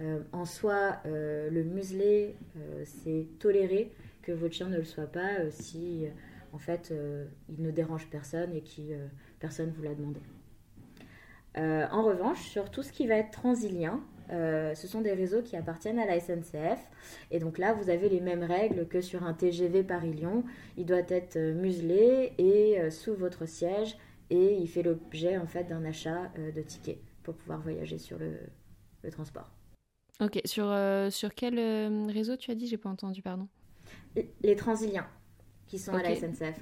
Euh, 0.00 0.20
en 0.32 0.44
soi, 0.44 0.98
le 1.04 1.62
muselé, 1.62 2.34
c'est 2.84 3.26
toléré 3.38 3.92
que 4.22 4.32
votre 4.32 4.54
chien 4.54 4.68
ne 4.68 4.78
le 4.78 4.84
soit 4.84 5.06
pas 5.06 5.50
si, 5.50 6.06
en 6.54 6.58
fait, 6.58 6.94
il 7.50 7.62
ne 7.62 7.70
dérange 7.70 8.08
personne 8.08 8.54
et 8.54 8.62
que 8.62 8.80
personne 9.40 9.70
vous 9.76 9.82
l'a 9.82 9.94
demandé. 9.94 10.20
en 11.56 12.02
revanche, 12.02 12.40
sur 12.48 12.70
tout 12.70 12.82
ce 12.82 12.92
qui 12.92 13.06
va 13.06 13.16
être 13.16 13.30
transilien, 13.30 14.00
euh, 14.32 14.74
ce 14.74 14.86
sont 14.86 15.00
des 15.00 15.12
réseaux 15.12 15.42
qui 15.42 15.56
appartiennent 15.56 15.98
à 15.98 16.06
la 16.06 16.20
SNCF. 16.20 16.78
Et 17.30 17.38
donc 17.38 17.58
là, 17.58 17.72
vous 17.72 17.90
avez 17.90 18.08
les 18.08 18.20
mêmes 18.20 18.44
règles 18.44 18.86
que 18.86 19.00
sur 19.00 19.24
un 19.24 19.34
TGV 19.34 19.82
Paris-Lyon. 19.82 20.44
Il 20.76 20.86
doit 20.86 20.98
être 21.08 21.36
euh, 21.36 21.54
muselé 21.54 22.32
et 22.38 22.80
euh, 22.80 22.90
sous 22.90 23.14
votre 23.14 23.46
siège 23.46 23.96
et 24.30 24.54
il 24.54 24.68
fait 24.68 24.82
l'objet 24.82 25.36
en 25.36 25.46
fait 25.46 25.64
d'un 25.64 25.84
achat 25.84 26.30
de 26.36 26.62
tickets 26.62 27.00
pour 27.24 27.34
pouvoir 27.34 27.60
voyager 27.60 27.98
sur 27.98 28.16
le, 28.16 28.38
transport. 29.10 29.50
Ok, 30.20 30.40
sur, 30.44 30.72
sur 31.10 31.34
quel 31.34 31.58
réseau 32.08 32.36
tu 32.36 32.52
as 32.52 32.54
dit? 32.54 32.68
J'ai 32.68 32.76
pas 32.76 32.90
entendu, 32.90 33.22
pardon. 33.22 33.48
Les 34.42 34.54
transiliens 34.54 35.08
qui 35.66 35.80
sont 35.80 35.94
à 35.94 36.02
la 36.02 36.14
SNCF. 36.14 36.60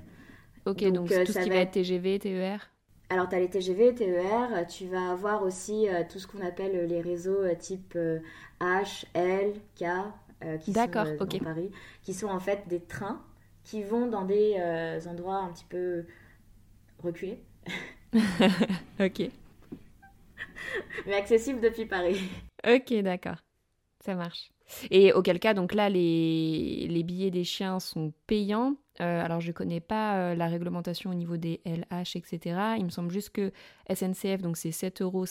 Ok, 0.64 0.82
donc, 0.92 1.08
tout 1.08 1.32
ce 1.32 1.42
qui 1.42 1.50
va 1.50 1.56
être 1.56 1.72
TGV, 1.72 2.18
TER 2.20 2.70
alors, 3.10 3.28
tu 3.28 3.36
as 3.36 3.38
les 3.38 3.48
TGV, 3.48 3.94
TER, 3.94 4.66
tu 4.68 4.86
vas 4.86 5.10
avoir 5.10 5.42
aussi 5.42 5.88
euh, 5.88 6.02
tout 6.10 6.18
ce 6.18 6.26
qu'on 6.26 6.44
appelle 6.44 6.86
les 6.86 7.00
réseaux 7.00 7.42
euh, 7.42 7.54
type 7.54 7.94
euh, 7.96 8.18
H, 8.60 9.06
L, 9.14 9.54
K, 9.76 9.84
qui 10.60 10.74
sont 10.74 10.86
dans 10.86 11.26
Paris, 11.42 11.70
qui 12.02 12.12
sont 12.12 12.28
en 12.28 12.38
fait 12.38 12.68
des 12.68 12.80
trains 12.80 13.24
qui 13.64 13.82
vont 13.82 14.06
dans 14.06 14.24
des 14.24 14.56
endroits 15.08 15.38
un 15.38 15.52
petit 15.52 15.64
peu 15.64 16.04
reculés. 17.02 17.42
ok. 19.00 19.30
Mais 21.06 21.14
accessibles 21.14 21.60
depuis 21.60 21.86
Paris. 21.86 22.20
Ok, 22.66 22.94
d'accord. 23.02 23.38
Ça 24.04 24.14
marche. 24.14 24.50
Et 24.90 25.12
auquel 25.12 25.38
cas, 25.38 25.54
donc 25.54 25.74
là, 25.74 25.88
les, 25.88 26.86
les 26.88 27.02
billets 27.02 27.30
des 27.30 27.44
chiens 27.44 27.80
sont 27.80 28.12
payants. 28.26 28.76
Euh, 29.00 29.24
alors, 29.24 29.40
je 29.40 29.48
ne 29.48 29.52
connais 29.52 29.80
pas 29.80 30.16
euh, 30.16 30.34
la 30.34 30.46
réglementation 30.46 31.10
au 31.10 31.14
niveau 31.14 31.36
des 31.36 31.60
LH, 31.64 32.16
etc. 32.16 32.60
Il 32.78 32.84
me 32.84 32.90
semble 32.90 33.10
juste 33.10 33.30
que 33.30 33.52
SNCF, 33.92 34.42
donc 34.42 34.56
c'est 34.56 34.70
7,50 34.70 35.02
euros 35.02 35.24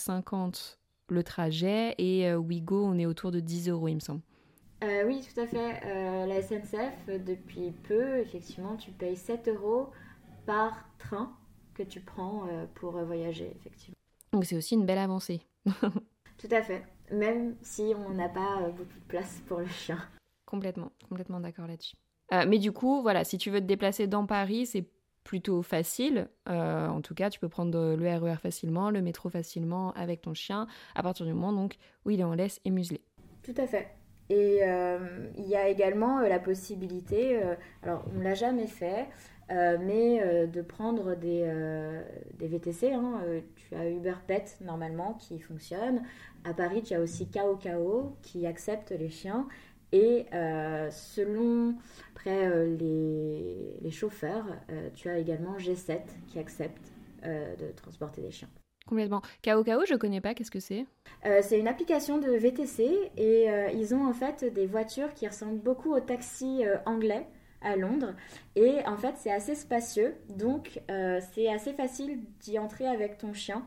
le 1.09 1.23
trajet 1.23 1.95
et 1.97 2.27
euh, 2.27 2.35
Wigo, 2.35 2.83
on 2.83 2.97
est 2.97 3.05
autour 3.05 3.31
de 3.31 3.39
10 3.39 3.69
euros, 3.69 3.87
il 3.87 3.95
me 3.95 3.99
semble. 3.99 4.21
oui, 5.05 5.25
tout 5.33 5.39
à 5.39 5.47
fait. 5.47 6.25
la 6.27 6.41
SNCF, 6.41 7.23
depuis 7.25 7.71
peu, 7.87 8.17
effectivement, 8.19 8.75
tu 8.75 8.91
payes 8.91 9.15
7 9.15 9.47
euros 9.47 9.89
par 10.45 10.89
train 10.97 11.31
que 11.75 11.83
tu 11.83 12.01
prends 12.01 12.47
pour 12.75 12.91
voyager, 13.03 13.51
effectivement. 13.55 13.95
Donc, 14.33 14.45
c'est 14.45 14.57
aussi 14.57 14.75
une 14.75 14.85
belle 14.85 14.97
avancée. 14.97 15.41
tout 15.65 16.49
à 16.51 16.61
fait. 16.61 16.83
Même 17.11 17.55
si 17.61 17.93
on 17.95 18.09
n'a 18.09 18.29
pas 18.29 18.69
beaucoup 18.69 18.99
de 18.99 19.07
place 19.07 19.41
pour 19.47 19.59
le 19.59 19.67
chien. 19.67 19.97
Complètement, 20.45 20.91
complètement 21.09 21.39
d'accord 21.39 21.67
là-dessus. 21.67 21.95
Euh, 22.33 22.45
mais 22.47 22.57
du 22.57 22.71
coup, 22.71 23.01
voilà, 23.01 23.23
si 23.23 23.37
tu 23.37 23.49
veux 23.49 23.59
te 23.59 23.65
déplacer 23.65 24.07
dans 24.07 24.25
Paris, 24.25 24.65
c'est 24.65 24.85
plutôt 25.23 25.61
facile. 25.61 26.29
Euh, 26.49 26.87
en 26.87 27.01
tout 27.01 27.13
cas, 27.13 27.29
tu 27.29 27.39
peux 27.39 27.49
prendre 27.49 27.95
le 27.95 28.07
RER 28.07 28.33
e 28.33 28.35
facilement, 28.37 28.89
le 28.89 29.01
métro 29.01 29.29
facilement 29.29 29.91
avec 29.93 30.21
ton 30.21 30.33
chien, 30.33 30.67
à 30.95 31.03
partir 31.03 31.25
du 31.25 31.33
moment 31.33 31.53
donc, 31.53 31.75
où 32.05 32.11
il 32.11 32.19
est 32.19 32.25
en 32.25 32.33
laisse 32.33 32.59
et 32.65 32.71
muselé. 32.71 33.01
Tout 33.43 33.55
à 33.57 33.67
fait. 33.67 33.89
Et 34.29 34.59
euh, 34.63 35.29
il 35.37 35.47
y 35.47 35.55
a 35.55 35.69
également 35.69 36.19
la 36.19 36.39
possibilité, 36.39 37.41
alors 37.81 38.03
on 38.13 38.19
ne 38.19 38.23
l'a 38.23 38.33
jamais 38.33 38.67
fait, 38.67 39.07
mais 39.49 40.47
de 40.47 40.61
prendre 40.61 41.15
des, 41.15 41.49
des 42.33 42.47
VTC. 42.47 42.91
Hein, 42.91 43.21
tu 43.55 43.75
as 43.75 43.89
Uber 43.89 44.15
Pet 44.27 44.57
normalement 44.61 45.13
qui 45.13 45.39
fonctionne. 45.39 46.03
À 46.43 46.53
Paris, 46.53 46.83
tu 46.83 46.93
as 46.93 46.99
aussi 46.99 47.29
KO 47.29 48.17
qui 48.21 48.45
accepte 48.45 48.91
les 48.91 49.09
chiens. 49.09 49.47
Et 49.91 50.25
euh, 50.33 50.89
selon 50.91 51.75
après, 52.11 52.47
euh, 52.47 52.75
les, 52.77 53.77
les, 53.81 53.91
chauffeurs, 53.91 54.45
euh, 54.69 54.89
tu 54.93 55.09
as 55.09 55.17
également 55.17 55.57
G7 55.57 55.99
qui 56.27 56.39
accepte 56.39 56.91
de 57.23 57.71
transporter 57.75 58.21
des 58.21 58.31
chiens. 58.31 58.47
Complètement. 58.85 59.21
KO 59.43 59.65
KO, 59.65 59.83
je 59.85 59.95
connais 59.95 60.21
pas, 60.21 60.33
qu'est-ce 60.33 60.51
que 60.51 60.61
c'est? 60.61 60.85
C'est 61.41 61.59
une 61.59 61.67
application 61.67 62.19
de 62.19 62.29
VTC 62.29 63.11
et 63.17 63.47
ils 63.73 63.93
ont 63.93 64.07
en 64.07 64.13
fait 64.13 64.45
des 64.45 64.65
voitures 64.65 65.13
qui 65.13 65.27
ressemblent 65.27 65.59
beaucoup 65.59 65.93
aux 65.93 65.99
taxis 65.99 66.63
anglais 66.85 67.27
à 67.61 67.75
Londres. 67.75 68.13
Et 68.55 68.79
en 68.85 68.97
fait, 68.97 69.15
c'est 69.17 69.31
assez 69.31 69.55
spacieux, 69.55 70.15
donc 70.29 70.81
c'est 71.33 71.49
assez 71.49 71.73
facile 71.73 72.19
d'y 72.39 72.59
entrer 72.59 72.87
avec 72.87 73.17
ton 73.17 73.33
chien. 73.33 73.65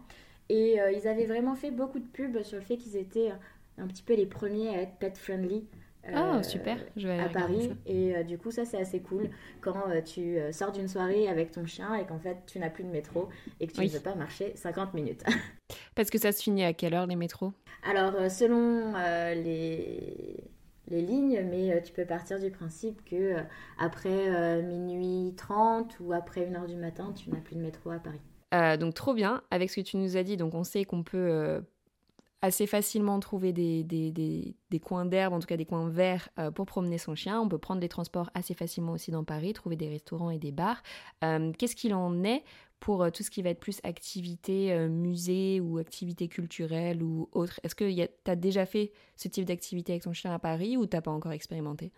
Et 0.49 0.79
ils 0.95 1.07
avaient 1.09 1.27
vraiment 1.27 1.55
fait 1.55 1.71
beaucoup 1.71 1.99
de 1.99 2.07
pubs 2.07 2.43
sur 2.43 2.59
le 2.59 2.65
fait 2.65 2.77
qu'ils 2.77 2.97
étaient 2.97 3.33
un 3.79 3.87
petit 3.87 4.03
peu 4.03 4.15
les 4.15 4.27
premiers 4.27 4.69
à 4.69 4.83
être 4.83 4.95
pet 4.99 5.17
friendly. 5.17 5.65
Ah, 6.13 6.43
super, 6.43 6.79
je 6.97 7.07
vais 7.07 7.19
à 7.19 7.29
Paris. 7.29 7.73
Et 7.87 8.17
euh, 8.17 8.23
du 8.23 8.39
coup, 8.39 8.51
ça, 8.51 8.65
c'est 8.65 8.81
assez 8.81 9.01
cool 9.01 9.31
quand 9.61 9.89
euh, 9.89 10.01
tu 10.01 10.39
sors 10.53 10.73
d'une 10.73 10.89
soirée 10.89 11.29
avec 11.29 11.53
ton 11.53 11.67
chien 11.67 11.95
et 11.95 12.07
qu'en 12.07 12.19
fait, 12.19 12.39
tu 12.47 12.59
n'as 12.59 12.71
plus 12.71 12.85
de 12.85 12.89
métro 12.89 13.29
et 13.61 13.67
que 13.67 13.73
tu 13.73 13.83
ne 13.83 13.89
veux 13.89 14.01
pas 14.01 14.15
marcher 14.15 14.53
50 14.57 14.95
minutes. 14.95 15.25
Parce 15.95 16.11
que 16.11 16.19
ça 16.19 16.33
se 16.33 16.43
finit 16.43 16.65
à 16.65 16.73
quelle 16.73 16.95
heure 16.95 17.07
les 17.07 17.17
métros? 17.17 17.53
Alors, 17.83 18.31
selon 18.31 18.93
les, 19.35 20.43
les 20.91 21.03
lignes, 21.03 21.47
mais 21.49 21.83
tu 21.83 21.93
peux 21.93 22.05
partir 22.05 22.39
du 22.39 22.51
principe 22.51 23.05
que 23.05 23.37
après 23.79 24.63
minuit 24.63 25.35
30 25.37 25.97
ou 26.01 26.13
après 26.13 26.47
1h 26.47 26.67
du 26.67 26.77
matin, 26.77 27.13
tu 27.17 27.31
n'as 27.31 27.41
plus 27.41 27.57
de 27.57 27.61
métro 27.61 27.91
à 27.91 27.99
Paris. 27.99 28.77
donc, 28.79 28.95
trop 28.95 29.15
bien. 29.15 29.43
Avec 29.51 29.71
ce 29.71 29.77
que 29.77 29.87
tu 29.87 29.97
nous 29.97 30.17
as 30.17 30.23
dit, 30.23 30.37
donc 30.37 30.55
on 30.55 30.65
sait 30.65 30.85
qu'on 30.85 31.03
peut 31.03 31.63
assez 32.43 32.67
facilement 32.67 33.21
trouver 33.21 33.53
des, 33.53 33.85
des, 33.85 34.13
des, 34.71 34.81
coins 34.81 35.05
d'herbe, 35.05 35.35
en 35.35 35.41
tout 35.41 35.47
cas 35.47 35.57
des 35.57 35.67
coins 35.67 35.89
verts 35.89 36.29
euh, 36.39 36.51
pour 36.51 36.67
promener 36.67 36.99
son 36.99 37.15
chien. 37.15 37.41
On 37.41 37.49
peut 37.49 37.59
prendre 37.59 37.81
les 37.81 37.89
transports 37.89 38.31
assez 38.35 38.55
facilement 38.55 38.93
aussi 38.93 39.11
dans 39.11 39.25
Paris, 39.25 39.53
trouver 39.53 39.77
des 39.77 39.89
restaurants 39.89 40.31
et 40.31 40.39
des 40.39 40.53
bars. 40.53 40.83
Euh, 41.23 41.53
qu'est-ce 41.59 41.77
qu'il 41.77 41.93
en 41.93 42.25
est 42.25 42.43
pour 42.79 43.03
euh, 43.03 43.11
tout 43.11 43.23
ce 43.23 43.31
qui 43.31 43.43
va 43.43 43.51
être 43.51 43.61
plus 43.61 43.81
activité 43.85 44.75
musée 44.89 45.61
ou 45.61 45.79
activité 45.79 46.29
culturelle 46.29 47.03
ou 47.03 47.29
autre? 47.33 47.61
Est-ce 47.63 47.75
que 47.75 47.93
tu 47.93 48.31
as 48.31 48.37
déjà 48.37 48.65
fait 48.65 48.93
ce 49.17 49.29
type 49.29 49.45
d'activité 49.45 49.93
avec 49.93 50.05
ton 50.05 50.15
chien 50.15 50.33
à 50.33 50.39
Paris 50.39 50.79
ou 50.79 50.87
t'as 50.87 51.03
pas 51.03 51.11
encore 51.11 51.33
expérimenté? 51.33 51.93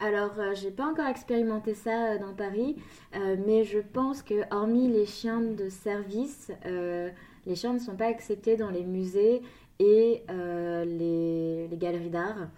Alors, 0.00 0.32
j'ai 0.54 0.70
pas 0.70 0.86
encore 0.86 1.06
expérimenté 1.06 1.74
ça 1.74 2.18
dans 2.18 2.34
Paris, 2.34 2.76
mais 3.14 3.64
je 3.64 3.78
pense 3.78 4.22
que 4.22 4.42
hormis 4.50 4.88
les 4.88 5.06
chiens 5.06 5.40
de 5.40 5.68
service, 5.68 6.50
les 6.64 7.54
chiens 7.54 7.72
ne 7.72 7.78
sont 7.78 7.96
pas 7.96 8.06
acceptés 8.06 8.56
dans 8.56 8.70
les 8.70 8.84
musées 8.84 9.42
et 9.78 10.22
euh, 10.30 10.84
les, 10.84 11.76
galeries 11.76 12.10
d'art. 12.10 12.48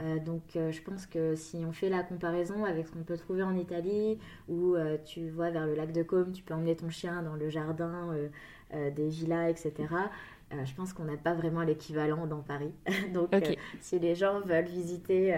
Euh, 0.00 0.18
donc 0.20 0.42
euh, 0.54 0.70
je 0.70 0.80
pense 0.82 1.06
que 1.06 1.34
si 1.34 1.56
on 1.66 1.72
fait 1.72 1.88
la 1.88 2.04
comparaison 2.04 2.64
avec 2.64 2.86
ce 2.86 2.92
qu'on 2.92 3.02
peut 3.02 3.16
trouver 3.16 3.42
en 3.42 3.56
Italie, 3.56 4.18
où 4.48 4.76
tu 5.04 5.28
vois 5.28 5.50
vers 5.50 5.66
le 5.66 5.74
lac 5.74 5.92
de 5.92 6.02
Côme, 6.02 6.32
tu 6.32 6.42
peux 6.42 6.54
emmener 6.54 6.76
ton 6.76 6.90
chien 6.90 7.22
dans 7.22 7.34
le 7.34 7.48
jardin 7.50 8.14
des 8.72 9.08
villas, 9.08 9.48
etc. 9.48 9.86
je 10.50 10.74
pense 10.74 10.92
qu'on 10.92 11.04
n'a 11.04 11.16
pas 11.16 11.34
vraiment 11.34 11.62
l'équivalent 11.62 12.26
dans 12.26 12.40
Paris. 12.40 12.72
donc 13.14 13.30
si 13.80 13.98
les 13.98 14.14
gens 14.14 14.40
veulent 14.40 14.64
visiter, 14.64 15.34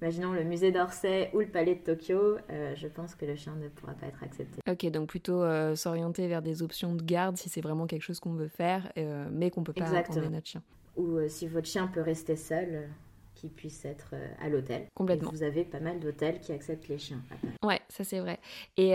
imaginons 0.00 0.32
le 0.32 0.44
musée 0.44 0.72
d'Orsay 0.72 1.30
ou 1.34 1.40
le 1.40 1.46
palais 1.46 1.74
de 1.74 1.80
Tokyo, 1.80 2.36
je 2.48 2.86
pense 2.88 3.14
que 3.14 3.24
le 3.24 3.36
chien 3.36 3.54
ne 3.56 3.68
pourra 3.68 3.94
pas 3.94 4.06
être 4.06 4.22
accepté. 4.22 4.60
Ok, 4.68 4.86
donc 4.90 5.08
plutôt 5.08 5.42
s'orienter 5.74 6.28
vers 6.28 6.42
des 6.42 6.62
options 6.62 6.94
de 6.94 7.02
garde 7.02 7.36
si 7.36 7.48
c'est 7.48 7.60
vraiment 7.60 7.86
quelque 7.86 8.02
chose 8.02 8.20
qu'on 8.20 8.34
veut 8.34 8.48
faire, 8.48 8.92
mais 9.30 9.50
qu'on 9.50 9.64
peut 9.64 9.72
pas 9.72 9.86
emmener 9.86 10.28
notre 10.28 10.46
chien 10.46 10.62
ou 11.00 11.16
euh, 11.16 11.28
si 11.28 11.46
votre 11.46 11.66
chien 11.66 11.86
peut 11.86 12.00
rester 12.00 12.36
seul, 12.36 12.68
euh, 12.70 12.86
qu'il 13.34 13.50
puisse 13.50 13.84
être 13.84 14.10
euh, 14.12 14.28
à 14.40 14.48
l'hôtel. 14.48 14.86
Complètement. 14.94 15.30
vous 15.30 15.42
avez 15.42 15.64
pas 15.64 15.80
mal 15.80 15.98
d'hôtels 15.98 16.40
qui 16.40 16.52
acceptent 16.52 16.88
les 16.88 16.98
chiens. 16.98 17.22
Ouais, 17.64 17.80
ça 17.88 18.04
c'est 18.04 18.20
vrai. 18.20 18.38
Et 18.76 18.94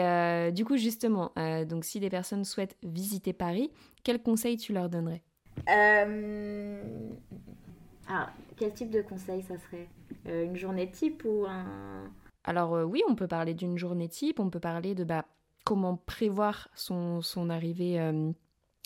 du 0.51 0.65
coup, 0.65 0.77
justement, 0.77 1.31
donc 1.67 1.85
si 1.85 1.99
des 1.99 2.09
personnes 2.09 2.45
souhaitent 2.45 2.77
visiter 2.83 3.33
Paris, 3.33 3.71
quels 4.03 4.21
conseils 4.21 4.57
tu 4.57 4.73
leur 4.73 4.89
donnerais? 4.89 5.23
Ah, 8.07 8.29
quel 8.57 8.73
type 8.73 8.91
de 8.91 9.01
conseil 9.01 9.41
ça 9.43 9.55
serait? 9.57 9.87
Une 10.25 10.55
journée 10.55 10.89
type 10.89 11.23
ou 11.25 11.45
un... 11.47 12.09
Alors 12.43 12.73
oui, 12.87 13.01
on 13.07 13.15
peut 13.15 13.27
parler 13.27 13.53
d'une 13.53 13.77
journée 13.77 14.07
type, 14.09 14.39
on 14.39 14.49
peut 14.49 14.59
parler 14.59 14.95
de 14.95 15.03
bah, 15.03 15.25
comment 15.63 15.97
prévoir 15.97 16.69
son, 16.75 17.21
son 17.21 17.49
arrivée 17.49 17.99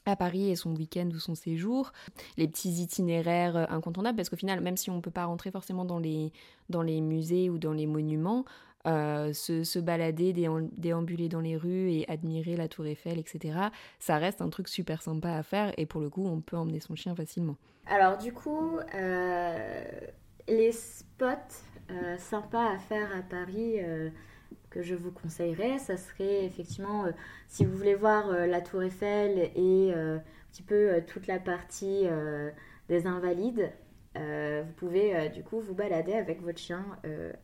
à 0.06 0.16
Paris 0.16 0.50
et 0.50 0.56
son 0.56 0.76
week-end 0.76 1.10
ou 1.14 1.20
son 1.20 1.36
séjour, 1.36 1.92
les 2.38 2.48
petits 2.48 2.82
itinéraires 2.82 3.56
euh, 3.56 3.66
incontournables, 3.70 4.16
parce 4.16 4.30
qu'au 4.30 4.36
final, 4.38 4.62
même 4.62 4.78
si 4.78 4.90
on 4.90 4.98
ne 4.98 5.02
peut 5.02 5.12
pas 5.12 5.26
rentrer 5.26 5.52
forcément 5.52 5.86
dans 5.86 6.00
les, 6.00 6.32
dans 6.70 6.82
les 6.82 7.02
musées 7.02 7.50
ou 7.50 7.58
dans 7.58 7.74
les 7.74 7.86
monuments, 7.86 8.46
euh, 8.88 9.34
se, 9.34 9.80
balader, 9.80 10.34
déambuler 10.34 11.30
dans 11.30 11.42
les 11.42 11.58
rues 11.58 11.92
et 11.92 12.10
admirer 12.10 12.56
la 12.56 12.68
tour 12.68 12.86
Eiffel, 12.86 13.20
etc., 13.20 13.60
ça 14.00 14.18
reste 14.18 14.42
un 14.42 14.50
truc 14.50 14.68
super 14.68 15.02
sympa 15.02 15.32
à 15.32 15.44
faire 15.44 15.74
et 15.78 15.86
pour 15.86 16.02
le 16.02 16.10
coup, 16.10 16.26
on 16.26 16.42
peut 16.42 16.58
emmener 16.58 16.80
son 16.80 16.96
chien 16.96 17.16
facilement. 17.16 17.56
Alors 17.88 18.18
du 18.18 18.34
coup, 18.34 18.80
euh, 18.96 19.84
les 20.48 20.72
spots 20.72 21.26
sympas 22.18 22.74
à 22.74 22.78
faire 22.78 23.10
à 23.18 23.24
Paris 23.24 23.80
que 24.70 24.82
je 24.82 24.96
vous 24.96 25.12
conseillerais, 25.12 25.80
ça 25.80 25.98
serait 25.98 26.46
effectivement, 26.46 27.06
euh, 27.06 27.12
si 27.48 27.66
vous 27.66 27.76
voulez 27.76 27.96
voir 27.96 28.30
euh, 28.30 28.46
la 28.46 28.62
tour 28.62 28.84
Eiffel 28.84 29.52
et 29.56 29.92
euh, 29.94 30.18
un 30.18 30.52
petit 30.52 30.64
peu 30.64 31.02
toute 31.08 31.28
la 31.28 31.40
partie 31.40 32.08
des 32.88 33.06
invalides, 33.06 33.72
vous 34.16 34.74
pouvez 34.78 35.30
du 35.30 35.44
coup 35.44 35.60
vous 35.60 35.76
balader 35.76 36.14
avec 36.14 36.42
votre 36.42 36.58
chien 36.58 36.84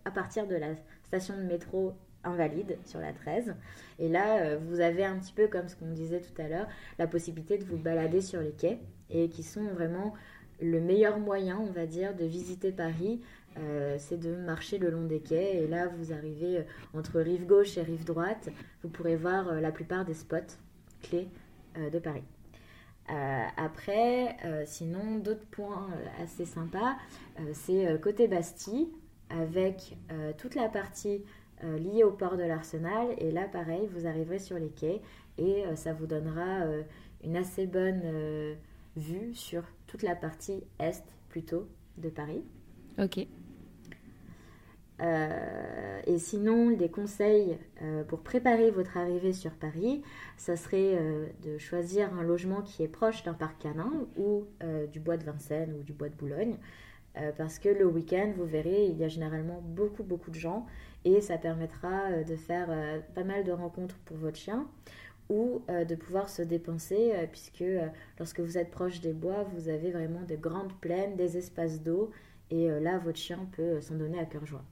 à 0.05 0.09
partir 0.09 0.47
de 0.47 0.55
la 0.55 0.69
station 1.05 1.37
de 1.37 1.43
métro 1.43 1.93
invalide 2.23 2.77
sur 2.85 2.99
la 2.99 3.13
13. 3.13 3.55
Et 3.99 4.09
là, 4.09 4.57
vous 4.57 4.79
avez 4.79 5.05
un 5.05 5.17
petit 5.19 5.33
peu, 5.33 5.47
comme 5.47 5.67
ce 5.69 5.75
qu'on 5.75 5.91
disait 5.91 6.21
tout 6.21 6.41
à 6.41 6.47
l'heure, 6.47 6.67
la 6.97 7.05
possibilité 7.05 7.57
de 7.57 7.63
vous 7.63 7.77
balader 7.77 8.21
sur 8.21 8.41
les 8.41 8.51
quais 8.51 8.79
et 9.11 9.29
qui 9.29 9.43
sont 9.43 9.65
vraiment 9.65 10.13
le 10.59 10.81
meilleur 10.81 11.19
moyen, 11.19 11.59
on 11.59 11.71
va 11.71 11.85
dire, 11.85 12.15
de 12.15 12.25
visiter 12.25 12.71
Paris 12.71 13.21
euh, 13.57 13.95
c'est 13.99 14.19
de 14.19 14.35
marcher 14.35 14.77
le 14.77 14.89
long 14.89 15.05
des 15.05 15.21
quais 15.21 15.63
et 15.63 15.67
là 15.67 15.87
vous 15.87 16.11
arrivez 16.11 16.57
euh, 16.57 16.63
entre 16.93 17.21
rive 17.21 17.45
gauche 17.45 17.77
et 17.77 17.83
rive 17.83 18.03
droite, 18.03 18.49
vous 18.83 18.89
pourrez 18.89 19.15
voir 19.15 19.47
euh, 19.47 19.61
la 19.61 19.71
plupart 19.71 20.03
des 20.03 20.13
spots 20.13 20.57
clés 21.01 21.29
de 21.91 21.99
Paris. 21.99 22.23
après, 23.57 24.37
sinon 24.65 25.17
d'autres 25.17 25.45
points 25.51 25.89
assez 26.23 26.45
sympas, 26.45 26.95
c'est 27.51 27.99
côté 28.01 28.29
Bastille 28.29 28.87
avec 29.29 29.97
toute 30.37 30.55
la 30.55 30.69
partie 30.69 31.23
liée 31.63 32.03
au 32.03 32.11
port 32.11 32.37
de 32.37 32.43
l'Arsenal 32.43 33.07
et 33.17 33.31
là 33.31 33.47
pareil 33.47 33.87
vous 33.91 34.05
arriverez 34.07 34.39
sur 34.39 34.59
les 34.59 34.69
quais 34.69 35.01
et 35.37 35.63
ça 35.75 35.93
vous 35.93 36.05
donnera 36.05 36.61
une 37.23 37.35
assez 37.35 37.65
bonne 37.65 38.55
vue 38.95 39.33
sur 39.33 39.63
toute 39.87 40.03
la 40.03 40.15
partie 40.15 40.63
est 40.79 41.03
plutôt 41.29 41.67
de 41.97 42.09
Paris. 42.09 42.43
Ok. 42.97 43.27
Euh, 45.01 46.01
et 46.07 46.17
sinon, 46.17 46.71
des 46.71 46.89
conseils 46.89 47.57
euh, 47.81 48.03
pour 48.05 48.21
préparer 48.21 48.71
votre 48.71 48.97
arrivée 48.97 49.33
sur 49.33 49.51
Paris, 49.51 50.01
ça 50.37 50.55
serait 50.55 50.95
euh, 50.95 51.27
de 51.43 51.57
choisir 51.57 52.13
un 52.13 52.23
logement 52.23 52.61
qui 52.61 52.83
est 52.83 52.87
proche 52.87 53.23
d'un 53.23 53.33
parc 53.33 53.61
canin 53.61 53.91
ou 54.17 54.45
du 54.91 54.99
bois 54.99 55.17
de 55.17 55.25
Vincennes 55.25 55.75
ou 55.79 55.83
du 55.83 55.93
bois 55.93 56.09
de 56.09 56.15
Boulogne. 56.15 56.57
Parce 57.37 57.59
que 57.59 57.69
le 57.69 57.85
week-end, 57.85 58.33
vous 58.35 58.45
verrez, 58.45 58.87
il 58.87 58.97
y 58.97 59.03
a 59.03 59.07
généralement 59.07 59.61
beaucoup, 59.61 60.03
beaucoup 60.03 60.31
de 60.31 60.35
gens 60.35 60.65
et 61.03 61.21
ça 61.21 61.37
permettra 61.37 62.23
de 62.23 62.35
faire 62.35 62.67
pas 63.13 63.23
mal 63.23 63.43
de 63.43 63.51
rencontres 63.51 63.97
pour 64.05 64.17
votre 64.17 64.37
chien 64.37 64.67
ou 65.29 65.61
de 65.67 65.95
pouvoir 65.95 66.29
se 66.29 66.41
dépenser, 66.41 67.13
puisque 67.31 67.63
lorsque 68.19 68.39
vous 68.39 68.57
êtes 68.57 68.69
proche 68.69 69.01
des 69.01 69.13
bois, 69.13 69.43
vous 69.53 69.69
avez 69.69 69.91
vraiment 69.91 70.21
de 70.23 70.35
grandes 70.35 70.73
plaines, 70.81 71.15
des 71.15 71.37
espaces 71.37 71.81
d'eau, 71.81 72.11
et 72.51 72.67
là, 72.67 72.99
votre 72.99 73.17
chien 73.17 73.47
peut 73.53 73.81
s'en 73.81 73.95
donner 73.95 74.19
à 74.19 74.25
cœur 74.25 74.45
joie. 74.45 74.63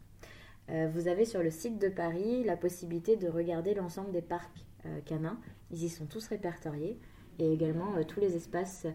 vous 0.67 1.07
avez 1.07 1.25
sur 1.25 1.41
le 1.41 1.49
site 1.49 1.79
de 1.79 1.89
Paris 1.89 2.43
la 2.43 2.57
possibilité 2.57 3.15
de 3.15 3.27
regarder 3.27 3.73
l'ensemble 3.73 4.11
des 4.11 4.21
parcs 4.21 4.65
canins. 5.05 5.39
Ils 5.71 5.83
y 5.85 5.89
sont 5.89 6.05
tous 6.05 6.27
répertoriés, 6.27 6.99
et 7.39 7.51
également 7.51 8.03
tous 8.03 8.19
les 8.19 8.35
espaces 8.35 8.85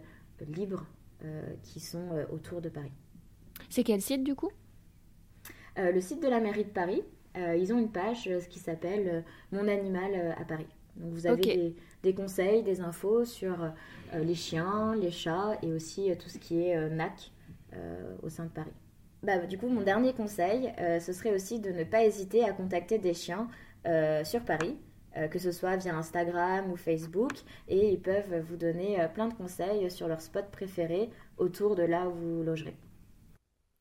libres 0.47 0.87
qui 1.63 1.81
sont 1.81 2.09
autour 2.31 2.61
de 2.61 2.69
Paris. 2.69 2.93
C'est 3.71 3.85
quel 3.85 4.01
site 4.01 4.25
du 4.25 4.35
coup? 4.35 4.51
Le 5.77 6.01
site 6.01 6.21
de 6.21 6.29
la 6.29 6.41
mairie 6.41 6.65
de 6.65 6.71
Paris. 6.71 7.03
ils 7.37 7.73
ont 7.73 7.79
une 7.79 7.93
page 7.93 8.29
qui 8.51 8.59
s'appelle 8.59 9.25
Mon 9.53 9.69
animal 9.69 10.35
à 10.37 10.45
Paris. 10.45 10.67
Donc 10.99 11.13
vous 11.13 11.27
avez 11.27 11.75
des, 12.03 12.15
conseils, 12.15 12.63
des 12.63 12.81
infos 12.81 13.25
sur 13.25 13.63
euh, 13.63 14.19
les 14.25 14.35
chiens, 14.35 14.95
les 14.97 15.11
chats 15.11 15.57
et 15.63 15.73
aussi 15.73 16.11
euh, 16.11 16.15
tout 16.15 16.29
ce 16.29 16.39
qui 16.39 16.63
est 16.63 16.77
euh, 16.77 16.89
NAC 16.89 17.33
au 18.23 18.31
sein 18.31 18.45
de 18.45 18.51
Paris. 18.51 18.73
Bah, 19.23 19.39
du 19.39 19.59
coup, 19.59 19.69
mon 19.69 19.83
dernier 19.83 20.15
conseil, 20.15 20.73
ce 21.01 21.13
serait 21.13 21.35
aussi 21.35 21.61
de 21.61 21.71
ne 21.71 21.85
pas 21.85 22.03
hésiter 22.03 22.43
à 22.43 22.53
contacter 22.53 22.97
des 22.99 23.13
chiens 23.13 23.47
sur 24.25 24.43
Paris, 24.43 24.79
que 25.31 25.39
ce 25.39 25.53
soit 25.53 25.77
via 25.77 25.95
Instagram 25.95 26.73
ou 26.73 26.77
Facebook, 26.77 27.33
et 27.69 27.93
ils 27.93 28.01
peuvent 28.01 28.41
vous 28.41 28.57
donner 28.57 29.07
plein 29.13 29.29
de 29.29 29.35
conseils 29.35 29.91
sur 29.91 30.09
leur 30.09 30.23
spot 30.23 30.47
préféré 30.51 31.11
autour 31.37 31.77
de 31.77 31.83
là 31.83 32.09
où 32.09 32.15
vous 32.15 32.43
logerez. 32.43 32.75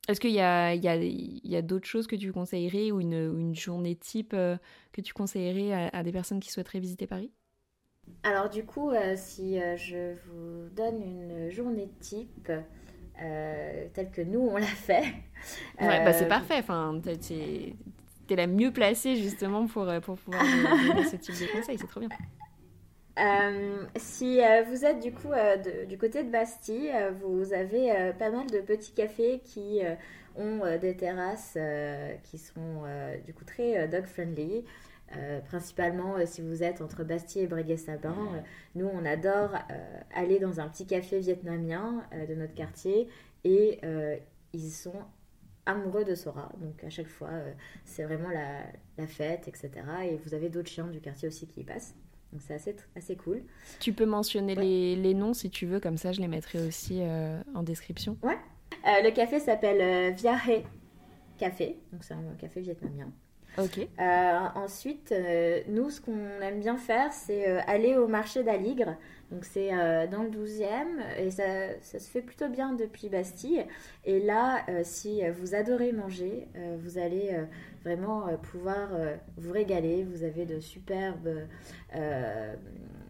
Est-ce 0.07 0.21
qu'il 0.21 0.31
y 0.31 0.39
a, 0.39 0.73
il 0.73 0.83
y 0.83 0.87
a, 0.87 0.95
y 0.95 1.55
a 1.55 1.61
d'autres 1.61 1.87
choses 1.87 2.07
que 2.07 2.15
tu 2.15 2.31
conseillerais 2.31 2.91
ou 2.91 3.01
une, 3.01 3.13
une 3.13 3.55
journée 3.55 3.95
type 3.95 4.33
euh, 4.33 4.57
que 4.93 5.01
tu 5.01 5.13
conseillerais 5.13 5.89
à, 5.91 6.03
des 6.03 6.13
personnes 6.13 6.39
qui 6.39 6.49
souhaiteraient 6.49 6.79
visiter 6.79 7.07
Paris? 7.07 7.31
Alors 8.23 8.49
du 8.49 8.63
coup, 8.63 8.89
euh, 8.91 9.15
si 9.17 9.61
euh, 9.61 9.75
je 9.75 10.13
vous 10.27 10.69
donne 10.75 11.01
une 11.01 11.49
journée 11.51 11.89
type 11.99 12.51
telle 13.15 14.11
que 14.11 14.21
nous, 14.21 14.39
on 14.39 14.57
l'a 14.57 14.65
fait. 14.65 15.03
Ouais, 15.79 16.03
bah 16.03 16.13
c'est 16.13 16.27
parfait. 16.27 16.57
Enfin, 16.57 16.99
t'es, 17.03 17.75
es 18.29 18.35
la 18.35 18.47
mieux 18.47 18.71
placée 18.71 19.15
justement 19.15 19.67
pour, 19.67 19.87
pour 20.01 20.17
pouvoir 20.17 20.43
donner 20.87 21.03
ce 21.03 21.15
type 21.15 21.35
de 21.39 21.51
conseils. 21.51 21.77
C'est 21.77 21.87
trop 21.87 21.99
bien. 21.99 22.09
Si 23.95 24.39
vous 24.69 24.85
êtes 24.85 24.99
du 24.99 25.11
coup 25.11 25.31
du 25.87 25.97
côté 25.97 26.23
de 26.23 26.29
Bastille, 26.29 26.93
vous 27.21 27.53
avez 27.53 28.13
pas 28.17 28.29
mal 28.29 28.47
de 28.47 28.59
petits 28.59 28.93
cafés 28.93 29.39
qui 29.43 29.81
ont 30.35 30.61
des 30.79 30.95
terrasses 30.95 31.57
qui 32.23 32.37
sont 32.37 32.83
du 33.25 33.33
coup 33.33 33.45
très 33.45 33.87
dog 33.87 34.05
friendly. 34.05 34.63
principalement 35.45 36.23
si 36.25 36.41
vous 36.41 36.63
êtes 36.63 36.81
entre 36.81 37.03
Bastille 37.03 37.43
et 37.43 37.47
Breguet-Sabin, 37.47 38.43
nous 38.75 38.87
on 38.87 39.03
adore 39.05 39.55
aller 40.13 40.39
dans 40.39 40.59
un 40.59 40.67
petit 40.67 40.85
café 40.85 41.19
vietnamien 41.19 42.03
de 42.27 42.35
notre 42.35 42.53
quartier 42.53 43.07
et 43.43 43.79
ils 44.53 44.71
sont 44.71 45.01
amoureux 45.65 46.05
de 46.05 46.15
Sora. 46.15 46.51
Donc 46.59 46.83
à 46.83 46.89
chaque 46.89 47.07
fois, 47.07 47.31
c'est 47.85 48.03
vraiment 48.03 48.29
la, 48.29 48.61
la, 48.97 49.07
fête, 49.07 49.47
etc. 49.47 49.71
Et 50.05 50.17
vous 50.17 50.33
avez 50.33 50.49
d'autres 50.49 50.69
chiens 50.69 50.87
du 50.87 51.01
quartier 51.01 51.27
aussi 51.27 51.47
qui 51.47 51.61
y 51.61 51.63
passent. 51.63 51.95
Donc 52.31 52.41
c'est 52.41 52.55
assez, 52.55 52.75
assez 52.95 53.15
cool. 53.15 53.43
Tu 53.79 53.93
peux 53.93 54.05
mentionner 54.05 54.55
les, 54.55 54.95
les, 54.95 55.13
noms 55.13 55.33
si 55.33 55.49
tu 55.49 55.65
veux, 55.65 55.79
comme 55.79 55.97
ça 55.97 56.11
je 56.11 56.21
les 56.21 56.27
mettrai 56.27 56.65
aussi 56.65 56.99
euh, 57.01 57.41
en 57.55 57.63
description. 57.63 58.17
Ouais. 58.21 58.37
Euh, 58.85 59.01
le 59.01 59.11
café 59.11 59.39
s'appelle 59.39 59.81
euh, 59.81 60.11
Viahe 60.11 60.63
Café, 61.37 61.77
donc 61.91 62.03
c'est 62.03 62.13
un 62.13 62.33
café 62.37 62.61
vietnamien. 62.61 63.11
Ok. 63.57 63.87
ensuite, 64.55 65.13
nous, 65.67 65.89
ce 65.89 66.01
qu'on 66.01 66.41
aime 66.41 66.59
bien 66.59 66.77
faire, 66.77 67.11
c'est 67.11 67.45
aller 67.67 67.95
au 67.95 68.07
marché 68.07 68.43
d'Aligre. 68.43 68.95
Donc 69.31 69.43
c'est 69.43 69.71
dans 69.71 70.23
le 70.23 70.29
12e 70.29 71.17
et 71.17 71.31
ça, 71.31 71.43
se 71.81 72.09
fait 72.09 72.21
plutôt 72.21 72.47
bien 72.47 72.73
depuis 72.73 73.09
Bastille. 73.09 73.65
Et 74.05 74.19
là, 74.19 74.63
si 74.83 75.21
vous 75.29 75.55
adorez 75.55 75.91
manger, 75.91 76.47
vous 76.77 76.97
allez 76.97 77.35
vraiment 77.87 78.27
euh, 78.27 78.35
pouvoir 78.35 78.89
euh, 78.93 79.15
vous 79.37 79.53
régaler. 79.53 80.03
Vous 80.03 80.23
avez 80.23 80.45
de 80.45 80.59
superbes 80.59 81.47
euh, 81.95 82.55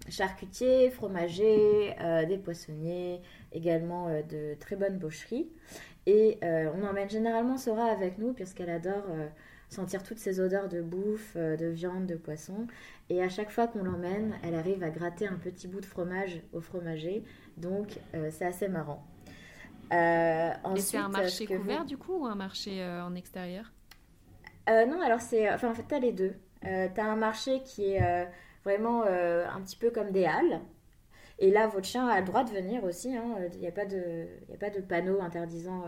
charcutiers, 0.07 0.89
fromagers, 0.91 1.95
des 2.27 2.37
poissonniers, 2.37 3.21
également 3.51 4.09
de 4.09 4.53
très 4.59 4.75
bonnes 4.75 4.97
boucheries. 4.97 5.49
Et 6.05 6.39
on 6.41 6.83
emmène 6.83 7.09
généralement 7.09 7.57
Sora 7.57 7.85
avec 7.85 8.17
nous 8.17 8.31
puisqu'elle 8.31 8.69
adore 8.69 9.03
sentir 9.69 10.03
toutes 10.03 10.19
ces 10.19 10.39
odeurs 10.39 10.69
de 10.69 10.81
bouffe, 10.81 11.35
de 11.35 11.65
viande, 11.67 12.05
de 12.05 12.15
poisson. 12.15 12.67
Et 13.09 13.21
à 13.21 13.29
chaque 13.29 13.51
fois 13.51 13.67
qu'on 13.67 13.83
l'emmène, 13.83 14.35
elle 14.43 14.55
arrive 14.55 14.83
à 14.83 14.89
gratter 14.89 15.27
un 15.27 15.37
petit 15.37 15.67
bout 15.67 15.81
de 15.81 15.85
fromage 15.85 16.41
au 16.53 16.61
fromager. 16.61 17.23
Donc 17.57 17.99
c'est 18.29 18.45
assez 18.45 18.67
marrant. 18.67 19.05
Euh, 19.91 20.51
Et 20.75 20.79
c'est 20.79 20.97
un 20.97 21.09
marché 21.09 21.45
couvert 21.45 21.85
du 21.85 21.97
coup 21.97 22.23
ou 22.23 22.25
un 22.25 22.35
marché 22.35 22.83
en 22.83 23.15
extérieur? 23.15 23.71
Euh, 24.69 24.85
non, 24.85 25.01
alors 25.01 25.21
c'est. 25.21 25.51
Enfin, 25.51 25.71
en 25.71 25.73
fait, 25.73 25.85
t'as 25.87 25.99
les 25.99 26.11
deux. 26.11 26.33
Euh, 26.65 26.87
t'as 26.93 27.05
un 27.05 27.15
marché 27.15 27.61
qui 27.63 27.93
est 27.93 28.03
euh, 28.03 28.25
vraiment 28.63 29.03
un 29.03 29.61
petit 29.61 29.77
peu 29.77 29.89
comme 29.91 30.11
des 30.11 30.25
halles. 30.25 30.59
Et 31.39 31.51
là, 31.51 31.67
votre 31.67 31.85
chien 31.85 32.07
a 32.07 32.19
le 32.19 32.25
droit 32.25 32.43
de 32.43 32.49
venir 32.49 32.83
aussi. 32.83 33.15
Hein. 33.15 33.35
Il 33.53 33.59
n'y 33.59 33.67
a, 33.67 33.71
pas 33.71 33.85
de, 33.85 34.25
de 34.49 34.81
panneau 34.81 35.21
interdisant 35.21 35.83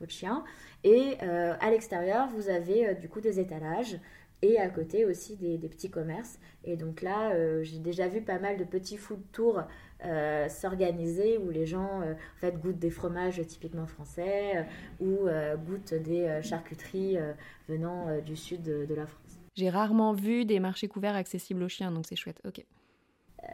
votre 0.00 0.12
chien. 0.12 0.44
Et 0.84 1.18
à 1.20 1.70
l'extérieur, 1.70 2.28
vous 2.28 2.50
avez 2.50 2.94
du 2.96 3.08
coup 3.08 3.20
des 3.20 3.40
étalages 3.40 3.98
et 4.42 4.58
à 4.58 4.68
côté 4.68 5.06
aussi 5.06 5.36
des, 5.36 5.56
petits 5.56 5.90
commerces. 5.90 6.38
Et 6.64 6.76
donc 6.76 7.00
là, 7.00 7.32
j'ai 7.62 7.78
déjà 7.78 8.06
vu 8.06 8.20
pas 8.20 8.38
mal 8.38 8.58
de 8.58 8.64
petits 8.64 8.98
food 8.98 9.22
tours 9.32 9.62
euh, 10.04 10.48
s'organiser 10.48 11.38
où 11.38 11.50
les 11.50 11.64
gens 11.64 12.00
euh, 12.02 12.14
en 12.14 12.40
fait, 12.40 12.58
goûtent 12.58 12.80
des 12.80 12.90
fromages 12.90 13.40
typiquement 13.46 13.86
français 13.86 14.66
euh, 15.00 15.54
ou 15.54 15.64
goûtent 15.64 15.94
des 15.94 16.40
charcuteries 16.42 17.18
venant 17.68 18.20
du 18.20 18.34
sud 18.34 18.62
de, 18.62 18.94
la 18.94 19.06
France. 19.06 19.38
J'ai 19.54 19.70
rarement 19.70 20.12
vu 20.12 20.44
des 20.44 20.58
marchés 20.58 20.88
couverts 20.88 21.14
accessibles 21.14 21.62
aux 21.62 21.68
chiens, 21.68 21.92
donc 21.92 22.06
c'est 22.08 22.16
chouette. 22.16 22.40
Ok. 22.44 22.64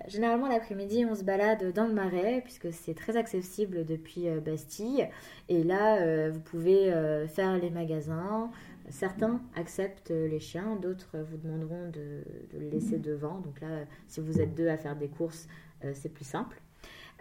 Généralement, 0.07 0.49
l'après-midi, 0.49 1.07
on 1.09 1.15
se 1.15 1.25
balade 1.25 1.73
dans 1.73 1.87
le 1.87 1.95
marais, 1.95 2.43
puisque 2.45 2.73
c'est 2.73 2.95
très 2.95 3.17
accessible 3.17 3.85
depuis 3.85 4.29
Bastille. 4.45 5.09
Et 5.49 5.65
là, 5.65 6.29
vous 6.31 6.41
pouvez 6.41 6.93
faire 7.29 7.57
les 7.59 7.71
magasins. 7.71 8.51
Certains 8.91 9.41
acceptent 9.57 10.11
les 10.11 10.41
chiens, 10.41 10.77
d'autres 10.77 11.19
vous 11.19 11.37
demanderont 11.37 11.89
de, 11.89 12.23
de, 12.53 12.59
le 12.59 12.69
laisser 12.69 12.99
devant. 12.99 13.39
Donc 13.41 13.61
là, 13.61 13.85
si 14.07 14.21
vous 14.21 14.41
êtes 14.41 14.55
deux 14.55 14.69
à 14.69 14.77
faire 14.77 14.97
des 14.97 15.09
courses, 15.09 15.47
euh, 15.85 15.93
c'est 15.95 16.09
plus 16.09 16.25
simple. 16.25 16.61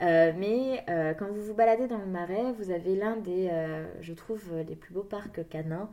Euh, 0.01 0.31
mais 0.37 0.83
euh, 0.89 1.13
quand 1.13 1.27
vous 1.27 1.41
vous 1.41 1.53
baladez 1.53 1.87
dans 1.87 1.97
le 1.97 2.05
marais, 2.05 2.51
vous 2.53 2.71
avez 2.71 2.95
l'un 2.95 3.17
des, 3.17 3.49
je 4.01 4.13
trouve, 4.13 4.53
les 4.67 4.75
plus 4.75 4.93
beaux 4.93 5.03
parcs 5.03 5.47
canins. 5.49 5.89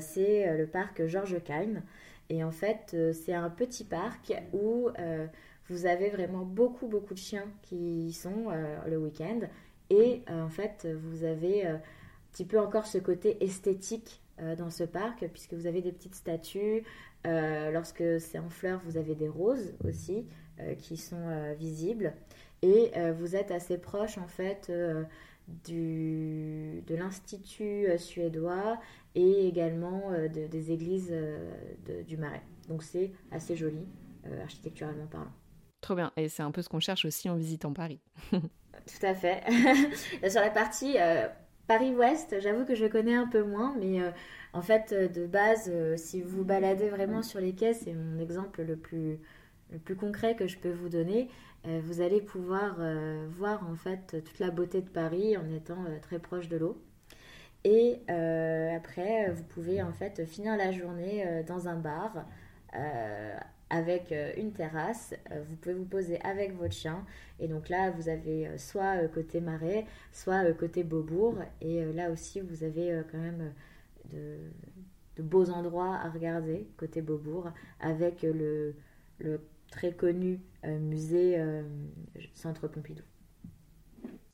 c'est 0.00 0.56
le 0.56 0.66
parc 0.66 1.06
Georges 1.06 1.42
Kine. 1.42 1.82
Et 2.30 2.44
en 2.44 2.52
fait, 2.52 2.96
c'est 3.12 3.34
un 3.34 3.50
petit 3.50 3.84
parc 3.84 4.32
où 4.52 4.88
vous 5.68 5.86
avez 5.86 6.10
vraiment 6.10 6.44
beaucoup, 6.44 6.88
beaucoup 6.88 7.14
de 7.14 7.18
chiens 7.18 7.46
qui 7.62 8.08
y 8.08 8.12
sont 8.12 8.46
le 8.86 8.98
week-end. 8.98 9.40
Et 9.90 10.22
en 10.28 10.48
fait, 10.48 10.86
vous 11.02 11.24
avez 11.24 11.66
un 11.66 11.80
petit 12.32 12.44
peu 12.44 12.58
encore 12.58 12.86
ce 12.86 12.98
côté 12.98 13.42
esthétique 13.44 14.20
dans 14.58 14.70
ce 14.70 14.84
parc, 14.84 15.26
puisque 15.28 15.54
vous 15.54 15.66
avez 15.66 15.80
des 15.80 15.92
petites 15.92 16.14
statues. 16.14 16.82
lorsque 17.24 18.20
c'est 18.20 18.38
en 18.38 18.50
fleurs, 18.50 18.80
vous 18.84 18.96
avez 18.96 19.14
des 19.14 19.28
roses 19.28 19.72
aussi. 19.84 20.26
Euh, 20.60 20.74
qui 20.74 20.98
sont 20.98 21.16
euh, 21.28 21.54
visibles. 21.58 22.12
Et 22.60 22.92
euh, 22.96 23.12
vous 23.12 23.36
êtes 23.36 23.50
assez 23.50 23.78
proche 23.78 24.18
en 24.18 24.26
fait 24.26 24.70
du, 25.64 26.82
de 26.86 26.94
l'Institut 26.94 27.86
suédois 27.98 28.78
et 29.14 29.48
également 29.48 30.12
des 30.28 30.70
églises 30.70 31.12
du 32.06 32.16
Marais. 32.16 32.42
Donc 32.68 32.82
c'est 32.82 33.12
assez 33.32 33.56
joli, 33.56 33.84
architecturalement 34.42 35.06
parlant. 35.06 35.32
Trop 35.82 35.94
bien, 35.94 36.10
et 36.16 36.30
c'est 36.30 36.42
un 36.42 36.50
peu 36.50 36.62
ce 36.62 36.70
qu'on 36.70 36.80
cherche 36.80 37.04
aussi 37.04 37.28
en 37.28 37.36
visitant 37.36 37.74
Paris. 37.74 38.00
Tout 38.32 39.06
à 39.06 39.14
fait. 39.14 39.42
Sur 40.30 40.40
la 40.40 40.50
partie 40.50 40.96
Paris-Ouest, 41.66 42.40
j'avoue 42.40 42.64
que 42.64 42.74
je 42.74 42.86
connais 42.86 43.14
un 43.14 43.26
peu 43.26 43.42
moins, 43.42 43.76
mais 43.78 44.00
en 44.54 44.62
fait, 44.62 44.94
de 44.94 45.26
base, 45.26 45.70
si 45.96 46.22
vous 46.22 46.44
baladez 46.44 46.88
vraiment 46.88 47.22
sur 47.22 47.38
les 47.38 47.52
quais, 47.52 47.74
c'est 47.74 47.92
mon 47.92 48.18
exemple 48.18 48.62
le 48.62 48.76
plus, 48.76 49.20
le 49.70 49.78
plus 49.78 49.94
concret 49.94 50.34
que 50.34 50.46
je 50.46 50.58
peux 50.58 50.72
vous 50.72 50.88
donner, 50.88 51.28
euh, 51.66 51.80
vous 51.84 52.00
allez 52.00 52.20
pouvoir 52.20 52.76
euh, 52.80 53.28
voir 53.30 53.68
en 53.70 53.76
fait 53.76 54.22
toute 54.24 54.38
la 54.40 54.50
beauté 54.50 54.80
de 54.80 54.88
Paris 54.88 55.36
en 55.36 55.48
étant 55.48 55.84
euh, 55.84 55.98
très 56.00 56.18
proche 56.18 56.48
de 56.48 56.56
l'eau. 56.56 56.82
Et 57.64 58.00
après, 58.74 59.30
vous 59.30 59.44
pouvez 59.44 59.82
en 59.82 59.92
fait 59.92 60.26
finir 60.26 60.56
la 60.56 60.72
journée 60.72 61.44
dans 61.46 61.68
un 61.68 61.76
bar 61.76 62.24
avec 63.70 64.14
une 64.36 64.52
terrasse. 64.52 65.14
vous 65.30 65.56
pouvez 65.56 65.74
vous 65.74 65.84
poser 65.84 66.20
avec 66.22 66.56
votre 66.56 66.74
chien. 66.74 67.04
Et 67.40 67.48
donc 67.48 67.68
là, 67.68 67.90
vous 67.90 68.08
avez 68.08 68.58
soit 68.58 69.08
côté 69.08 69.40
marais, 69.40 69.86
soit 70.12 70.52
côté 70.52 70.84
Beaubourg. 70.84 71.36
Et 71.60 71.84
là 71.92 72.10
aussi, 72.10 72.40
vous 72.40 72.64
avez 72.64 73.02
quand 73.10 73.18
même 73.18 73.52
de, 74.10 75.22
beaux 75.22 75.50
endroits 75.50 75.96
à 75.96 76.10
regarder 76.10 76.68
côté 76.76 77.02
Beaubourg 77.02 77.50
avec 77.80 78.22
le, 78.22 78.74
le 79.18 79.40
très 79.70 79.92
connu 79.92 80.40
musée 80.64 81.42
Centre 82.34 82.68
Pompidou. 82.68 83.02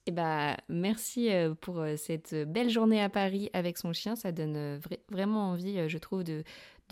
Eh 0.08 0.10
bah, 0.10 0.56
merci 0.70 1.30
euh, 1.30 1.52
pour 1.52 1.80
euh, 1.80 1.96
cette 1.96 2.34
belle 2.34 2.70
journée 2.70 3.02
à 3.02 3.10
Paris 3.10 3.50
avec 3.52 3.76
son 3.76 3.92
chien. 3.92 4.16
Ça 4.16 4.32
donne 4.32 4.56
euh, 4.56 4.78
vraiment 5.10 5.50
envie, 5.50 5.86
je 5.86 5.98
trouve, 5.98 6.24
de, 6.24 6.44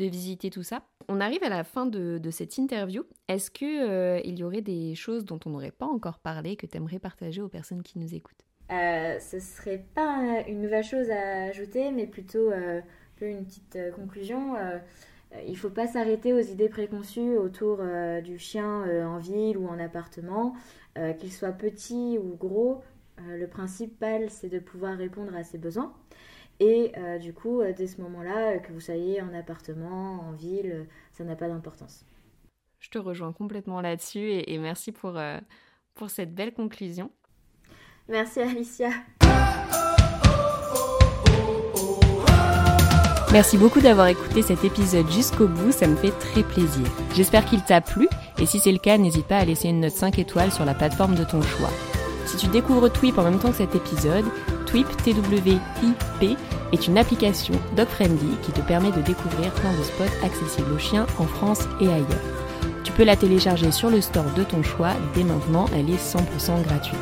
visiter 0.05 0.51
tout 0.51 0.63
ça. 0.63 0.83
On 1.09 1.21
arrive 1.21 1.43
à 1.43 1.49
la 1.49 1.65
fin 1.65 1.87
de, 1.87 2.21
cette 2.31 2.59
interview. 2.59 3.05
Est-ce 3.29 3.51
qu'il 3.51 4.21
il 4.25 4.39
y 4.39 4.45
aurait 4.45 4.63
des 4.63 4.95
choses 4.95 5.25
dont 5.25 5.41
on 5.47 5.51
n'aurait 5.51 5.71
pas 5.71 5.87
encore 5.87 6.19
parlé 6.19 6.57
que 6.57 6.67
tu 6.67 6.77
aimerais 6.77 6.99
partager 6.99 7.41
aux 7.41 7.49
personnes 7.49 7.83
qui 7.83 7.99
nous 7.99 8.15
écoutent? 8.15 8.45
Ce 8.69 9.39
serait 9.41 9.85
pas 9.95 10.43
une 10.49 10.61
nouvelle 10.61 10.85
chose 10.85 11.09
à 11.11 11.45
ajouter, 11.45 11.93
mais 11.93 12.07
plutôt 12.07 12.51
une 13.21 13.45
petite 13.45 13.79
conclusion. 13.95 14.55
il 15.45 15.53
ne 15.53 15.57
faut 15.57 15.71
pas 15.71 15.87
s'arrêter 15.87 16.33
aux 16.33 16.41
idées 16.41 16.69
préconçues 16.69 17.37
autour 17.37 17.79
du 18.25 18.39
chien 18.39 18.83
en 19.07 19.19
ville 19.19 19.57
ou 19.57 19.69
en 19.69 19.79
appartement, 19.79 20.55
qu'il 21.19 21.33
soit 21.33 21.53
petit 21.53 22.19
ou 22.19 22.37
gros. 22.37 22.83
Euh, 23.21 23.37
le 23.37 23.47
principal, 23.47 24.31
c'est 24.31 24.49
de 24.49 24.59
pouvoir 24.59 24.97
répondre 24.97 25.35
à 25.35 25.43
ses 25.43 25.59
besoins. 25.59 25.93
Et 26.61 26.93
euh, 26.97 27.19
du 27.19 27.35
coup, 27.35 27.61
euh, 27.61 27.73
dès 27.77 27.87
ce 27.87 28.01
moment-là, 28.01 28.59
que 28.59 28.73
vous 28.73 28.81
soyez 28.81 29.21
en 29.21 29.33
appartement, 29.35 30.21
en 30.21 30.33
ville, 30.33 30.87
ça 31.13 31.25
n'a 31.25 31.37
pas 31.37 31.49
d'importance. 31.49 32.05
Je 32.81 32.91
te 32.91 32.99
rejoins 32.99 33.33
complètement 33.33 33.81
là-dessus 33.81 34.31
et, 34.47 34.59
merci 34.59 34.93
pour, 34.93 35.19
pour 35.95 36.11
cette 36.11 36.35
belle 36.35 36.53
conclusion. 36.53 37.11
Merci 38.09 38.41
Alicia. 38.41 38.91
Merci 43.33 43.59
beaucoup 43.59 43.81
d'avoir 43.81 44.07
écouté 44.07 44.41
cet 44.41 44.65
épisode 44.65 45.11
jusqu'au 45.11 45.49
bout, 45.49 45.73
ça 45.73 45.87
me 45.87 45.97
fait 45.97 46.13
très 46.13 46.43
plaisir. 46.43 46.87
J'espère 47.15 47.45
qu'il 47.45 47.63
t'a 47.63 47.81
plu 47.81 48.09
et 48.39 48.47
si 48.47 48.61
c'est 48.61 48.73
le 48.73 48.79
cas, 48.79 48.97
n'hésite 48.97 49.27
pas 49.27 49.39
à 49.39 49.45
laisser 49.45 49.69
une 49.69 49.81
note 49.81 49.93
5 49.93 50.19
étoiles 50.19 50.53
sur 50.53 50.65
la 50.65 50.75
plateforme 50.75 51.17
de 51.17 51.25
ton 51.25 51.43
choix. 51.43 51.71
Si 52.25 52.37
tu 52.37 52.47
découvres 52.47 52.91
Twip 52.91 53.19
en 53.19 53.25
même 53.25 53.39
temps 53.39 53.51
que 53.51 53.57
cet 53.57 53.75
épisode, 53.75 54.25
Twip, 54.77 54.97
T-W-I-P, 55.05 56.37
est 56.73 56.87
une 56.87 56.99
application 56.99 57.55
dog-friendly 57.77 58.37
qui 58.43 58.53
te 58.53 58.61
permet 58.61 58.91
de 58.91 59.01
découvrir 59.01 59.51
plein 59.53 59.73
de 59.73 59.83
spots 59.83 60.05
accessibles 60.23 60.71
aux 60.75 60.79
chiens 60.79 61.07
en 61.19 61.25
France 61.25 61.63
et 61.81 61.89
ailleurs. 61.89 62.21
Tu 62.85 62.93
peux 62.93 63.05
la 63.05 63.17
télécharger 63.17 63.73
sur 63.73 63.89
le 63.89 64.03
store 64.03 64.31
de 64.37 64.43
ton 64.43 64.63
choix, 64.63 64.93
dès 65.15 65.25
maintenant 65.25 65.65
elle 65.75 65.89
est 65.89 65.95
100% 65.95 66.63
gratuite. 66.65 66.99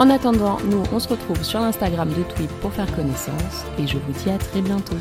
En 0.00 0.10
attendant, 0.10 0.58
nous, 0.64 0.82
on 0.92 0.98
se 0.98 1.08
retrouve 1.08 1.44
sur 1.44 1.60
l'Instagram 1.60 2.08
de 2.08 2.24
Tweet 2.34 2.50
pour 2.60 2.72
faire 2.72 2.92
connaissance 2.96 3.64
et 3.78 3.86
je 3.86 3.98
vous 3.98 4.12
dis 4.24 4.30
à 4.30 4.38
très 4.38 4.62
bientôt. 4.62 4.96